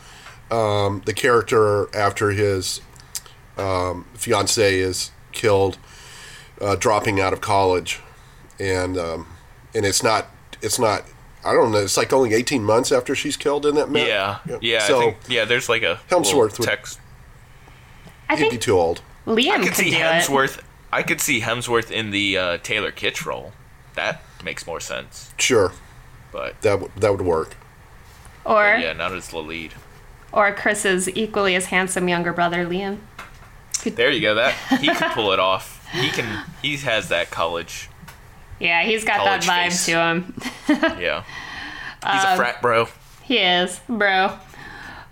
[0.51, 2.81] um, the character after his
[3.57, 5.77] um, fiance is killed,
[6.61, 7.99] uh, dropping out of college,
[8.59, 9.27] and um,
[9.75, 10.27] and it's not
[10.61, 11.03] it's not
[11.45, 13.89] I don't know it's like only eighteen months after she's killed in that.
[13.89, 14.07] Met?
[14.07, 14.39] Yeah.
[14.61, 14.79] Yeah.
[14.87, 16.99] So I think, yeah, there's like a Hemsworth little would- text.
[18.29, 19.01] I he'd be think too old.
[19.25, 20.01] Liam I could, could see do it.
[20.01, 20.61] Hemsworth.
[20.91, 23.53] I could see Hemsworth in the uh, Taylor Kitsch role.
[23.95, 25.33] That makes more sense.
[25.37, 25.71] Sure,
[26.31, 27.55] But that w- that would work.
[28.45, 29.73] Or yeah, not as the lead.
[30.31, 32.97] Or Chris's equally as handsome younger brother Liam.
[33.83, 34.35] There you go.
[34.35, 35.87] That he could pull it off.
[35.93, 36.45] He can.
[36.61, 37.89] He has that college.
[38.59, 39.85] Yeah, he's got that vibe face.
[39.85, 40.33] to him.
[40.99, 41.23] Yeah.
[42.03, 42.87] He's Um, a frat bro.
[43.23, 44.37] He is, bro.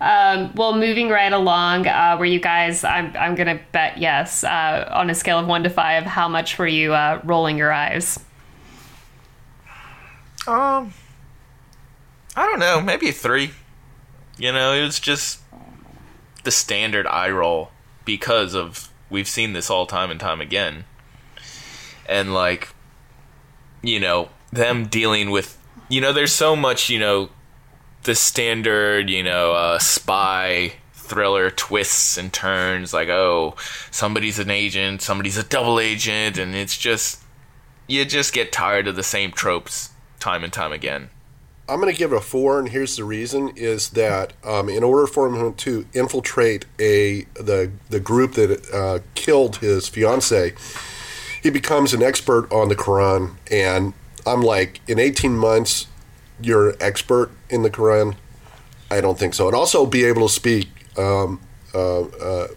[0.00, 2.84] Um, well, moving right along, uh, were you guys?
[2.84, 4.44] I'm I'm gonna bet yes.
[4.44, 7.72] Uh, on a scale of one to five, how much were you uh, rolling your
[7.72, 8.18] eyes?
[10.46, 10.92] Um,
[12.36, 12.80] I don't know.
[12.80, 13.50] Maybe three.
[14.38, 15.40] You know, it was just
[16.44, 17.70] the standard eye roll
[18.04, 20.84] because of we've seen this all time and time again,
[22.08, 22.74] and like,
[23.82, 27.30] you know, them dealing with, you know, there's so much, you know,
[28.02, 30.74] the standard, you know, uh, spy
[31.06, 33.54] thriller twists and turns like oh
[33.92, 37.22] somebody's an agent somebody's a double agent and it's just
[37.86, 41.08] you just get tired of the same tropes time and time again
[41.68, 44.84] I'm going to give it a four, and here's the reason: is that um, in
[44.84, 50.54] order for him to infiltrate a the the group that uh, killed his fiance,
[51.42, 53.34] he becomes an expert on the Quran.
[53.50, 53.94] And
[54.26, 55.86] I'm like, in 18 months,
[56.40, 58.16] you're an expert in the Quran.
[58.90, 59.46] I don't think so.
[59.46, 60.68] And also be able to speak.
[60.98, 61.40] Um,
[61.74, 62.48] uh, uh,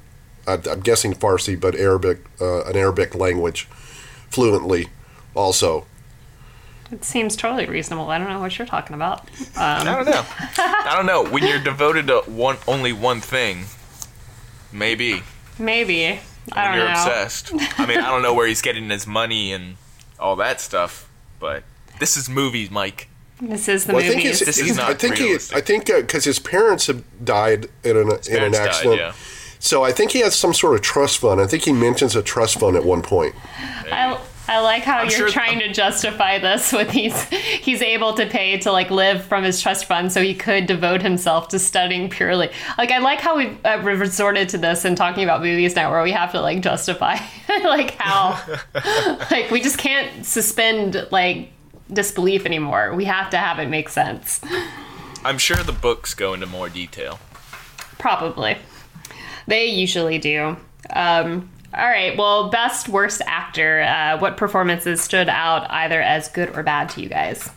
[0.48, 3.66] I'm guessing Farsi, but Arabic, uh, an Arabic language,
[4.30, 4.88] fluently.
[5.36, 5.86] Also,
[6.92, 8.10] It seems totally reasonable.
[8.10, 9.22] I don't know what you're talking about.
[9.22, 10.26] Um, I don't know.
[10.58, 11.24] I don't know.
[11.30, 13.66] When you're devoted to one only one thing,
[14.72, 15.22] maybe.
[15.58, 16.06] Maybe.
[16.08, 16.16] I
[16.56, 16.78] When don't know.
[16.78, 17.00] you're know.
[17.00, 17.52] obsessed.
[17.80, 19.76] I mean, I don't know where he's getting his money and
[20.20, 21.64] all that stuff, but
[22.00, 23.08] this is movies, Mike.
[23.42, 24.40] This is the well, I think movies.
[24.40, 25.34] This is not I think he.
[25.54, 28.20] I think uh, because his parents have died in an in an
[28.52, 28.98] parents died, accident.
[28.98, 29.14] yeah.
[29.60, 31.40] So I think he has some sort of trust fund.
[31.40, 33.36] I think he mentions a trust fund at one point.
[33.92, 34.18] I,
[34.50, 38.26] I like how I'm you're sure- trying to justify this with he's he's able to
[38.26, 42.10] pay to like live from his trust fund so he could devote himself to studying
[42.10, 42.50] purely.
[42.78, 46.02] Like I like how we've uh, resorted to this and talking about movies now where
[46.02, 47.18] we have to like justify
[47.64, 48.42] like how
[49.32, 51.52] like we just can't suspend like
[51.94, 52.94] disbelief anymore.
[52.96, 54.42] We have to have it make sense.
[55.24, 57.20] I'm sure the books go into more detail.
[58.00, 58.58] Probably.
[59.48, 60.58] They usually do.
[60.92, 62.18] Um, all right.
[62.18, 63.82] Well, best worst actor.
[63.82, 67.50] Uh, what performances stood out either as good or bad to you guys?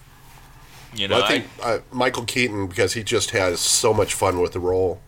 [0.95, 4.41] You know, Well, I think uh, Michael Keaton because he just has so much fun
[4.41, 5.01] with the role.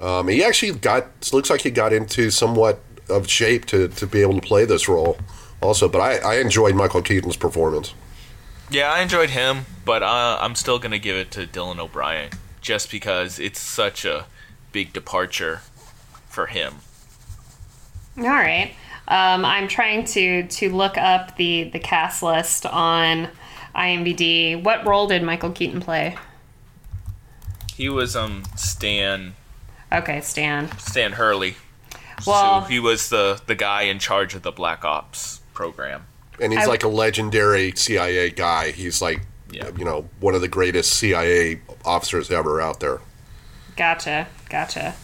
[0.00, 2.80] Um, he actually got looks like he got into somewhat
[3.10, 5.18] of shape to, to be able to play this role
[5.60, 5.88] also.
[5.88, 7.94] But I, I enjoyed Michael Keaton's performance.
[8.70, 12.30] Yeah, I enjoyed him, but uh, I'm still gonna give it to Dylan O'Brien
[12.60, 14.26] just because it's such a
[14.72, 15.62] big departure
[16.28, 16.76] for him.
[18.18, 18.72] All right.
[19.06, 23.28] Um, I'm trying to to look up the the cast list on
[23.74, 24.62] IMDb.
[24.62, 26.16] What role did Michael Keaton play?
[27.74, 29.34] He was um Stan
[29.92, 30.76] Okay, Stan.
[30.78, 31.56] Stan Hurley.
[32.26, 36.04] Well- so he was the the guy in charge of the Black Ops program.
[36.40, 38.72] And he's I- like a legendary CIA guy.
[38.72, 39.70] He's like, Yeah.
[39.76, 43.00] you know, one of the greatest CIA officers ever out there.
[43.76, 44.26] Gotcha.
[44.50, 44.94] Gotcha.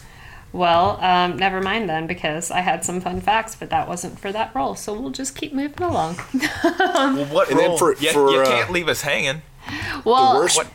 [0.55, 4.31] Well, um, never mind then, because I had some fun facts, but that wasn't for
[4.31, 4.75] that role.
[4.75, 6.15] So we'll just keep moving along.
[6.63, 7.77] Well, what And then role?
[7.77, 9.41] for- you, for, you uh, can't leave us hanging.
[10.05, 10.57] well, the worst.
[10.57, 10.67] what-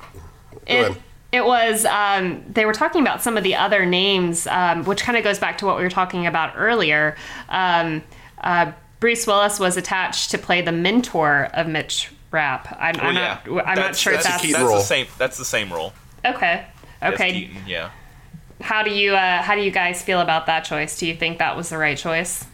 [0.67, 0.97] it,
[1.33, 5.17] it was um, they were talking about some of the other names um, which kind
[5.17, 7.17] of goes back to what we were talking about earlier
[7.49, 8.03] um,
[8.43, 13.15] uh, bruce willis was attached to play the mentor of mitch rapp i'm, Well, I'm
[13.15, 13.21] yeah.
[13.23, 14.77] not i'm not That's- sure if that's a that's key That's role.
[14.77, 15.07] the same.
[15.19, 15.93] That's the same role.
[16.25, 16.67] okay
[17.03, 17.91] okay Keaton, yeah.
[18.61, 21.39] How do you uh, how do you guys feel about that choice do you think
[21.39, 22.47] that was the right choice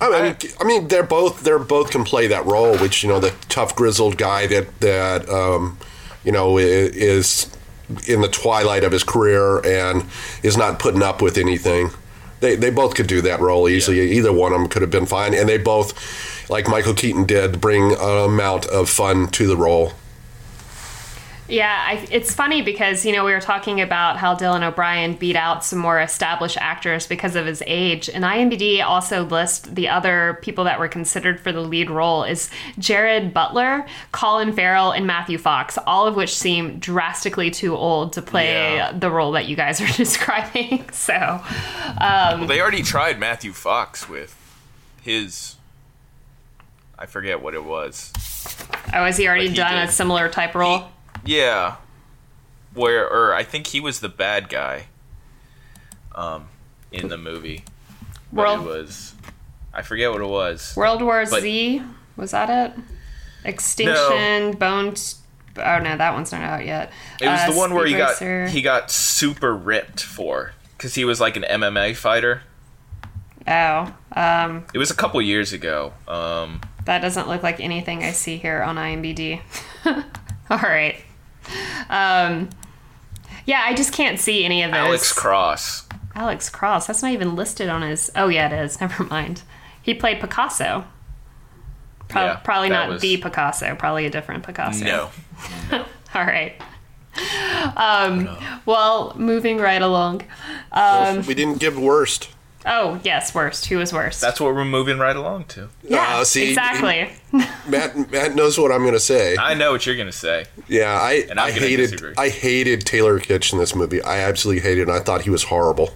[0.00, 3.20] I mean, I mean, they're both they're both can play that role, which you know,
[3.20, 5.78] the tough grizzled guy that that um,
[6.24, 7.50] you know is
[8.08, 10.04] in the twilight of his career and
[10.42, 11.90] is not putting up with anything.
[12.40, 14.12] They they both could do that role easily.
[14.12, 17.60] Either one of them could have been fine, and they both, like Michael Keaton did,
[17.60, 19.92] bring an amount of fun to the role.
[21.46, 25.36] Yeah, I, it's funny because you know we were talking about how Dylan O'Brien beat
[25.36, 30.38] out some more established actors because of his age, and IMDb also lists the other
[30.40, 35.36] people that were considered for the lead role is Gerard Butler, Colin Farrell, and Matthew
[35.36, 38.92] Fox, all of which seem drastically too old to play Yeah.
[38.92, 40.88] the role that you guys are describing.
[40.92, 44.34] So, um, Well, they already tried Matthew Fox with
[45.02, 45.56] his.
[46.98, 48.12] I forget what it was.
[48.94, 50.88] oh, has he already Like he done a similar type role?
[51.24, 51.76] Yeah,
[52.74, 54.86] where or I think he was the bad guy.
[56.14, 56.46] Um,
[56.92, 57.64] in the movie,
[58.32, 59.14] but World- it was.
[59.72, 60.72] I forget what it was.
[60.76, 61.82] World War But- Z
[62.16, 62.80] was that it?
[63.44, 64.94] Extinction, Bone.
[64.94, 65.16] T-
[65.56, 66.92] oh no, that one's not out yet.
[67.20, 70.94] It was Uh, the one where he Speed got he got super ripped for because
[70.94, 72.42] he was like an MMA fighter.
[73.48, 75.92] Oh, um, It was a couple years ago.
[76.06, 79.40] Um, that doesn't look like anything I see here on IMDb.
[80.48, 80.96] All right.
[81.88, 82.50] Um,
[83.46, 84.78] yeah, I just can't see any of this.
[84.78, 85.86] Alex Cross.
[86.14, 86.86] Alex Cross.
[86.86, 88.10] That's not even listed on his.
[88.16, 88.80] Oh yeah, it is.
[88.80, 89.42] Never mind.
[89.82, 90.84] He played Picasso.
[92.08, 93.74] Pro- Yeah, probably not was- the Picasso.
[93.74, 94.84] Probably a different Picasso.
[94.84, 95.10] No,
[96.14, 96.54] All right.
[97.76, 98.28] Um,
[98.66, 100.22] well, moving right along.
[100.72, 102.28] Um, we didn't give worst.
[102.66, 103.66] Oh yes, worst.
[103.66, 104.20] Who was worst?
[104.22, 105.68] that's what we're moving right along to.
[105.82, 107.10] yeah, Uh, see, exactly.
[107.68, 109.36] Matt Matt knows what I'm going to say.
[109.36, 110.46] I know what you're gonna say.
[110.68, 112.14] Yeah, I And I'm I hated disagree.
[112.16, 114.00] I hated Taylor Kitsch in this movie.
[114.02, 114.88] I absolutely hated.
[114.88, 114.94] him.
[114.94, 115.90] I thought he was horrible.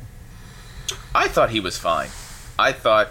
[1.15, 2.11] I thought he was fine.
[2.59, 3.11] I thought,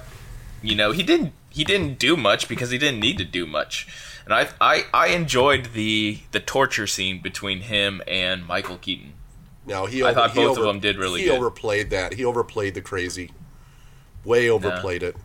[0.62, 3.88] you know, he didn't he didn't do much because he didn't need to do much.
[4.26, 9.14] And I I, I enjoyed the the torture scene between him and Michael Keaton.
[9.66, 10.04] No, he.
[10.04, 11.38] I over- thought he both of them did really He good.
[11.38, 12.14] overplayed that.
[12.14, 13.32] He overplayed the crazy.
[14.28, 15.16] Way overplayed it.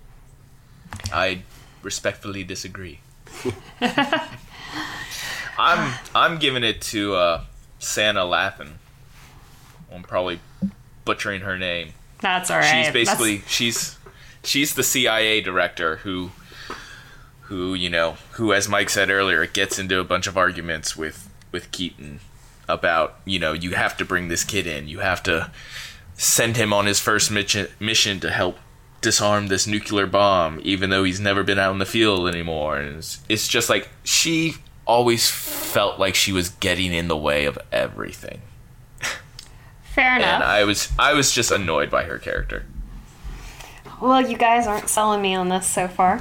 [1.12, 1.42] I
[1.82, 3.00] respectfully disagree.
[5.58, 7.44] I'm I'm giving it to uh,
[7.80, 8.78] Santa Lappin.
[9.92, 10.38] I'm probably
[11.04, 11.94] butchering her name.
[12.20, 12.84] That's all right.
[12.84, 13.98] She's basically That's- she's
[14.44, 16.30] she's the CIA director who
[17.40, 21.28] who you know who as Mike said earlier gets into a bunch of arguments with
[21.50, 22.20] with Keaton
[22.68, 25.50] about you know you have to bring this kid in you have to
[26.16, 28.58] send him on his first mission mission to help
[29.02, 32.96] disarm this nuclear bomb even though he's never been out in the field anymore and
[32.98, 34.54] it's, it's just like she
[34.86, 38.40] always felt like she was getting in the way of everything
[39.82, 40.26] fair enough.
[40.34, 42.64] and I was I was just annoyed by her character
[44.00, 46.14] Well, you guys aren't selling me on this so far.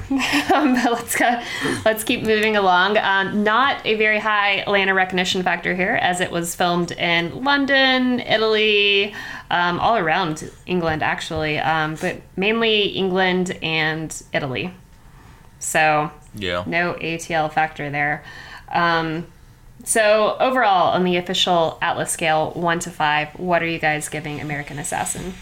[0.53, 1.41] um, but let's go,
[1.83, 2.97] let's keep moving along.
[2.97, 8.19] Um, not a very high Atlanta recognition factor here, as it was filmed in London,
[8.19, 9.15] Italy,
[9.51, 14.73] um, all around England actually, um, but mainly England and Italy.
[15.59, 18.23] So yeah no ATL factor there.
[18.69, 19.27] Um,
[19.83, 24.39] so overall, on the official Atlas scale, one to five, what are you guys giving
[24.39, 25.33] American Assassin?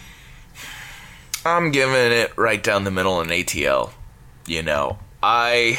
[1.44, 3.92] I'm giving it right down the middle an ATL.
[4.46, 5.78] You know, I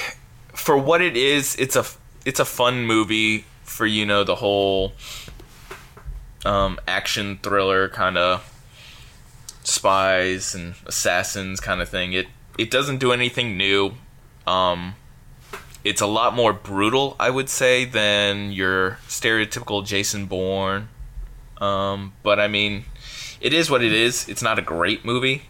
[0.54, 1.86] for what it is, it's a
[2.26, 4.94] it's a fun movie for you know the whole
[6.46, 8.48] um, action thriller kind of
[9.64, 12.14] spies and assassins kind of thing.
[12.14, 12.28] It
[12.58, 13.94] it doesn't do anything new.
[14.46, 14.96] Um,
[15.84, 20.90] it's a lot more brutal, I would say, than your stereotypical Jason Bourne.
[21.60, 22.86] Um, but I mean,
[23.40, 24.28] it is what it is.
[24.28, 25.44] It's not a great movie,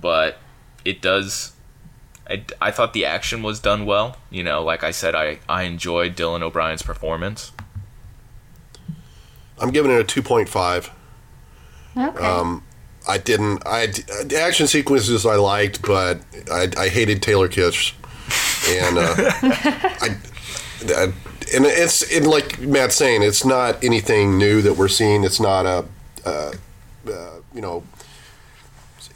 [0.00, 0.38] but
[0.84, 1.52] it does.
[2.28, 4.16] I, I thought the action was done well.
[4.30, 7.52] You know, like I said, I, I enjoyed Dylan O'Brien's performance.
[9.58, 10.90] I'm giving it a 2.5.
[11.96, 12.24] Okay.
[12.24, 12.62] Um,
[13.06, 13.66] I didn't.
[13.66, 17.94] I the action sequences I liked, but I, I hated Taylor Kitsch,
[18.68, 19.14] and uh,
[20.00, 20.16] I,
[20.96, 21.12] I
[21.54, 25.24] and it's and like Matt's saying, it's not anything new that we're seeing.
[25.24, 25.84] It's not a,
[26.24, 26.52] uh,
[27.08, 27.82] uh, you know,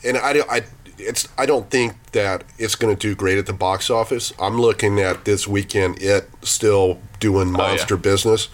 [0.05, 0.63] and I, I
[0.99, 4.33] it's I don't think that it's going to do great at the box office.
[4.41, 8.49] I'm looking at this weekend it still doing monster business,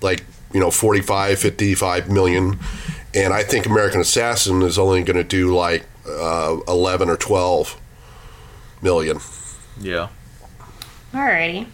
[0.00, 2.58] like you know 45, 55 million,
[3.14, 7.80] and I think American Assassin is only going to do like uh, 11 or 12
[8.82, 9.18] million.
[9.80, 10.08] Yeah.
[11.12, 11.66] Alrighty.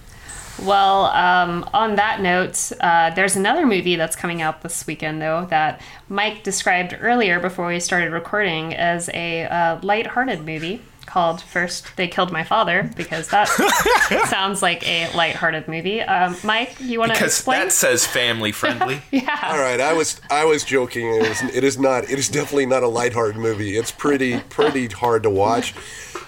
[0.63, 5.47] Well, um, on that note, uh, there's another movie that's coming out this weekend, though,
[5.47, 11.97] that Mike described earlier before we started recording as a uh, light-hearted movie called First
[11.97, 13.49] They Killed My Father, because that
[14.29, 16.01] sounds like a light-hearted movie.
[16.01, 17.61] Um, Mike, you want to Because explain?
[17.61, 19.01] that says family friendly.
[19.11, 19.51] yeah.
[19.53, 21.07] All right, I was I was joking.
[21.09, 23.77] It is it is not it is definitely not a lighthearted movie.
[23.77, 25.75] It's pretty pretty hard to watch.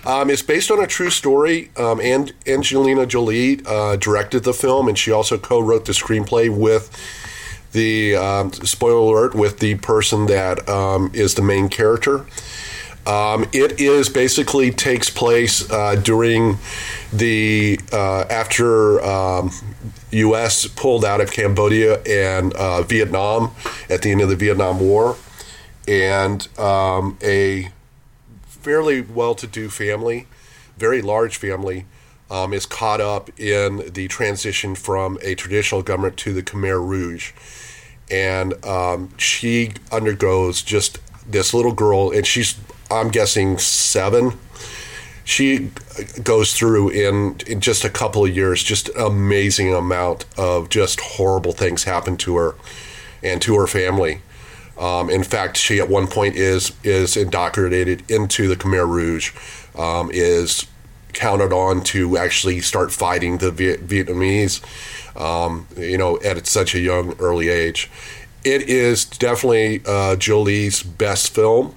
[0.04, 1.70] Um, it's based on a true story.
[1.76, 6.90] Um, and Angelina Jolie uh, directed the film, and she also co-wrote the screenplay with
[7.72, 12.24] the um, spoiler alert with the person that um, is the main character.
[13.06, 16.58] Um, it is basically takes place uh, during
[17.12, 19.52] the uh, after um,
[20.10, 20.66] U.S.
[20.66, 23.52] pulled out of Cambodia and uh, Vietnam
[23.88, 25.16] at the end of the Vietnam War,
[25.86, 27.70] and um, a
[28.46, 30.26] fairly well-to-do family,
[30.76, 31.86] very large family,
[32.28, 37.32] um, is caught up in the transition from a traditional government to the Khmer Rouge,
[38.10, 40.98] and um, she undergoes just
[41.30, 42.58] this little girl, and she's
[42.90, 44.38] I'm guessing seven.
[45.24, 45.70] She
[46.22, 51.52] goes through in, in just a couple of years, just amazing amount of just horrible
[51.52, 52.54] things happen to her
[53.22, 54.22] and to her family.
[54.78, 59.32] Um, in fact, she at one point is is indoctrinated into the Khmer Rouge,
[59.76, 60.66] um, is
[61.12, 64.60] counted on to actually start fighting the Viet- Vietnamese,
[65.18, 67.90] um, you know, at such a young early age.
[68.44, 71.74] It is definitely uh, Jolie's best film.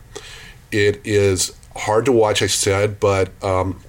[0.72, 3.82] It is hard to watch, I said, but um,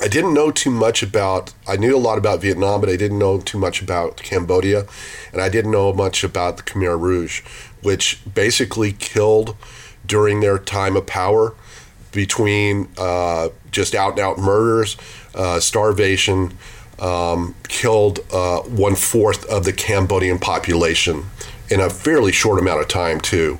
[0.00, 1.52] I didn't know too much about.
[1.66, 4.86] I knew a lot about Vietnam, but I didn't know too much about Cambodia,
[5.32, 7.42] and I didn't know much about the Khmer Rouge,
[7.82, 9.56] which basically killed
[10.06, 11.54] during their time of power
[12.12, 14.96] between uh, just out and out murders,
[15.34, 16.56] uh, starvation,
[16.98, 21.24] um, killed uh, one fourth of the Cambodian population
[21.70, 23.58] in a fairly short amount of time, too.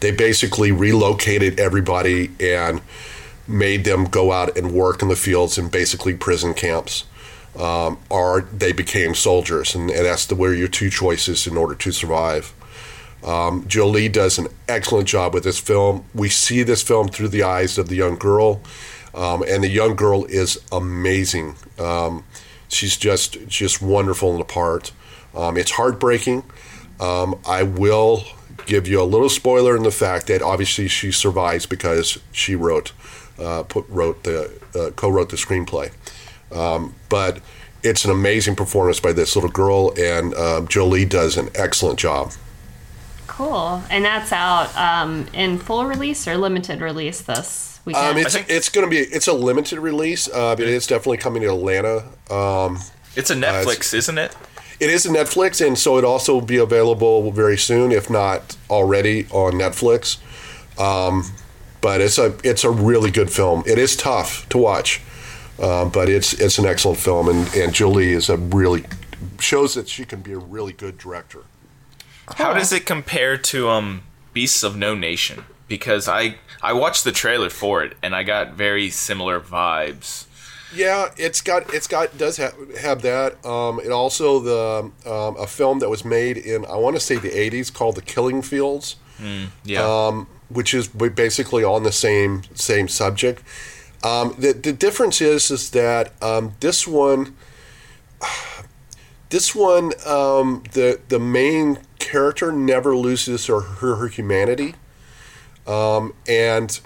[0.00, 2.80] They basically relocated everybody and
[3.46, 7.04] made them go out and work in the fields in basically prison camps.
[7.58, 11.74] Um, or they became soldiers, and, and that's the where your two choices in order
[11.74, 12.54] to survive.
[13.24, 16.04] Um, Jolie does an excellent job with this film.
[16.14, 18.60] We see this film through the eyes of the young girl,
[19.12, 21.56] um, and the young girl is amazing.
[21.80, 22.22] Um,
[22.68, 24.92] she's just just wonderful in the part.
[25.34, 26.44] Um, it's heartbreaking.
[27.00, 28.24] Um, I will
[28.68, 32.92] give you a little spoiler in the fact that obviously she survives because she wrote,
[33.38, 35.90] uh, put, wrote the, uh, co-wrote the screenplay.
[36.52, 37.40] Um, but
[37.82, 42.32] it's an amazing performance by this little girl, and um, Jolie does an excellent job.
[43.26, 43.82] Cool.
[43.90, 48.06] And that's out um, in full release or limited release this weekend?
[48.06, 50.28] Um, it's think- it's going to be it's a limited release.
[50.28, 52.04] Uh, but it is definitely coming to Atlanta.
[52.30, 52.80] Um,
[53.16, 54.36] It's a Netflix, isn't it?
[54.80, 58.56] It is a Netflix, and so it also will be available very soon, if not
[58.70, 60.18] already on Netflix.
[60.78, 61.24] Um,
[61.80, 63.64] but it's a it's a really good film.
[63.66, 65.00] It is tough to watch,
[65.60, 68.84] um, but it's it's an excellent film, and and Jolie is a really
[69.40, 71.42] shows that she can be a really good director.
[72.36, 74.02] How does it compare to um
[74.32, 75.44] Beasts of No Nation?
[75.66, 80.26] Because I I watched the trailer for it and I got very similar vibes.
[80.74, 83.44] Yeah, it's got it's got does have have that.
[83.44, 87.16] Um, it also the um, a film that was made in I want to say
[87.16, 88.96] the '80s called The Killing Fields,
[89.64, 89.82] Yeah.
[90.06, 93.42] um, which is basically on the same same subject.
[94.04, 97.34] Um, the the difference is is that um, this one,
[99.30, 104.74] this one, um, the the main character never loses her her, her humanity,
[105.66, 106.80] um, and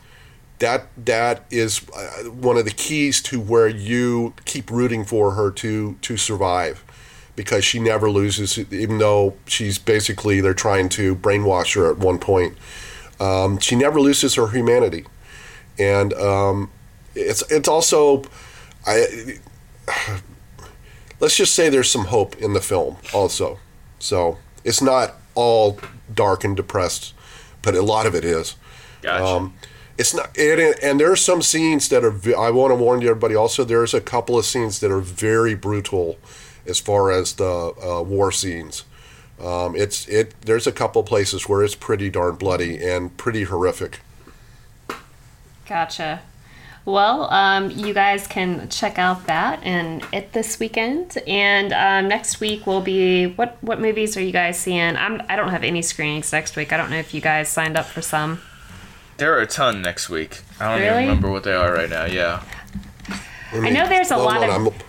[0.62, 5.50] that that is uh, one of the keys to where you keep rooting for her
[5.50, 6.84] to to survive.
[7.34, 12.18] Because she never loses even though she's basically they're trying to brainwash her at one
[12.18, 12.56] point.
[13.18, 15.06] Um, she never loses her humanity.
[15.78, 16.70] And um,
[17.14, 18.24] it's it's also
[18.86, 19.38] I
[21.20, 23.58] let's just say there's some hope in the film also.
[23.98, 25.78] So it's not all
[26.14, 27.14] dark and depressed
[27.62, 28.56] but a lot of it is.
[29.00, 29.24] Gotcha.
[29.24, 29.54] um,
[30.03, 32.12] it's not, and, and there are some scenes that are.
[32.36, 33.36] I want to warn everybody.
[33.36, 36.18] Also, there's a couple of scenes that are very brutal,
[36.66, 38.84] as far as the uh, war scenes.
[39.40, 40.34] Um, it's it.
[40.40, 44.00] There's a couple places where it's pretty darn bloody and pretty horrific.
[45.66, 46.22] Gotcha.
[46.84, 51.16] Well, um, you guys can check out that and it this weekend.
[51.28, 53.57] And um, next week will be what?
[53.61, 54.96] What movies are you guys seeing?
[54.96, 55.22] I'm.
[55.28, 56.72] I don't have any screenings next week.
[56.72, 58.40] I don't know if you guys signed up for some.
[59.18, 60.40] There are a ton next week.
[60.60, 60.88] I don't Really?
[60.90, 62.04] even remember what they are right now.
[62.06, 62.42] Yeah.
[63.52, 64.82] I know there's a hold lot on, of- I'm-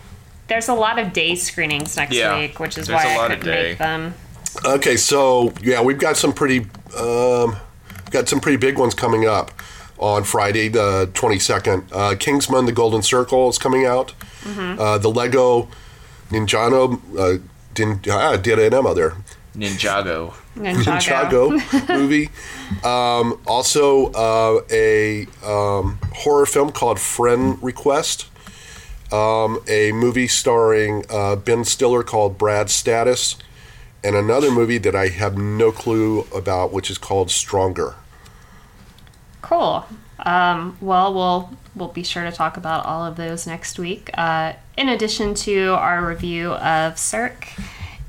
[0.47, 3.17] There's a lot of day screenings next Yeah, week, which is there's why a I
[3.17, 3.69] lot of couldn't day.
[3.69, 4.13] make them.
[4.65, 6.67] Okay, so yeah, we've got some pretty
[6.99, 7.55] um,
[8.11, 9.51] got some pretty big ones coming up
[9.97, 11.85] on Friday, the twenty second.
[11.91, 14.13] Uh, Kingsman: The Golden Circle is coming out.
[14.45, 15.69] Uh, the Lego
[16.29, 17.41] Ninjago uh,
[17.73, 19.15] Din, ah, did an Emma there.
[19.55, 20.33] Ninjago.
[20.55, 21.59] Ninjago.
[21.59, 22.29] Ninjago movie.
[22.83, 28.27] Um, also, uh, a um, horror film called Friend Request.
[29.11, 33.35] Um, a movie starring uh, Ben Stiller called Brad Status,
[34.03, 37.95] and another movie that I have no clue about, which is called Stronger.
[39.43, 39.85] Cool.
[40.19, 44.09] Um, well, we'll we'll be sure to talk about all of those next week.
[44.13, 47.47] Uh, in addition to our review of Cirque,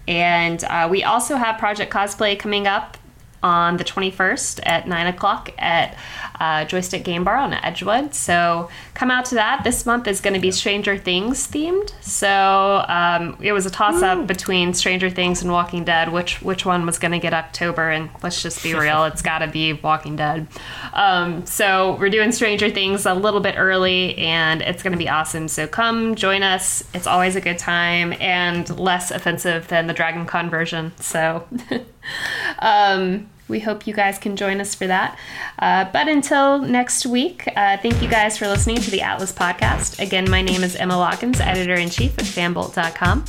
[0.06, 2.96] and uh, we also have Project Cosplay coming up
[3.44, 5.96] on the 21st at 9 o'clock at
[6.40, 8.14] uh, Joystick Game Bar on Edgewood.
[8.14, 9.62] So come out to that.
[9.64, 11.92] This month is going to be Stranger Things themed.
[12.02, 16.64] So um, it was a toss up between Stranger Things and Walking Dead, which which
[16.64, 17.90] one was going to get October.
[17.90, 20.48] And let's just be real, it's got to be Walking Dead.
[20.94, 25.08] Um, so we're doing Stranger Things a little bit early, and it's going to be
[25.08, 25.48] awesome.
[25.48, 26.82] So come join us.
[26.94, 30.92] It's always a good time and less offensive than the Dragon Con version.
[30.98, 31.46] So.
[32.58, 35.18] um, we hope you guys can join us for that.
[35.58, 40.00] Uh, but until next week, uh, thank you guys for listening to the Atlas podcast.
[40.00, 43.24] Again, my name is Emma Watkins, editor in chief at fanbolt.com.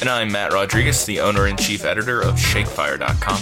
[0.00, 3.40] And I'm Matt Rodriguez, the owner and chief editor of Shakefire.com.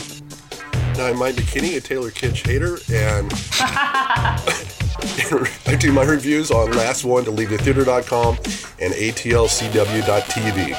[0.96, 3.32] Now, I'm Mike McKinney, a Taylor Kitsch hater, and
[5.66, 8.36] I do my reviews on Last One to LeaveTheTheater.com
[8.80, 10.74] and ATLCW.tv.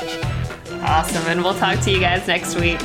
[0.84, 1.24] Awesome.
[1.28, 2.80] And we'll talk to you guys next week.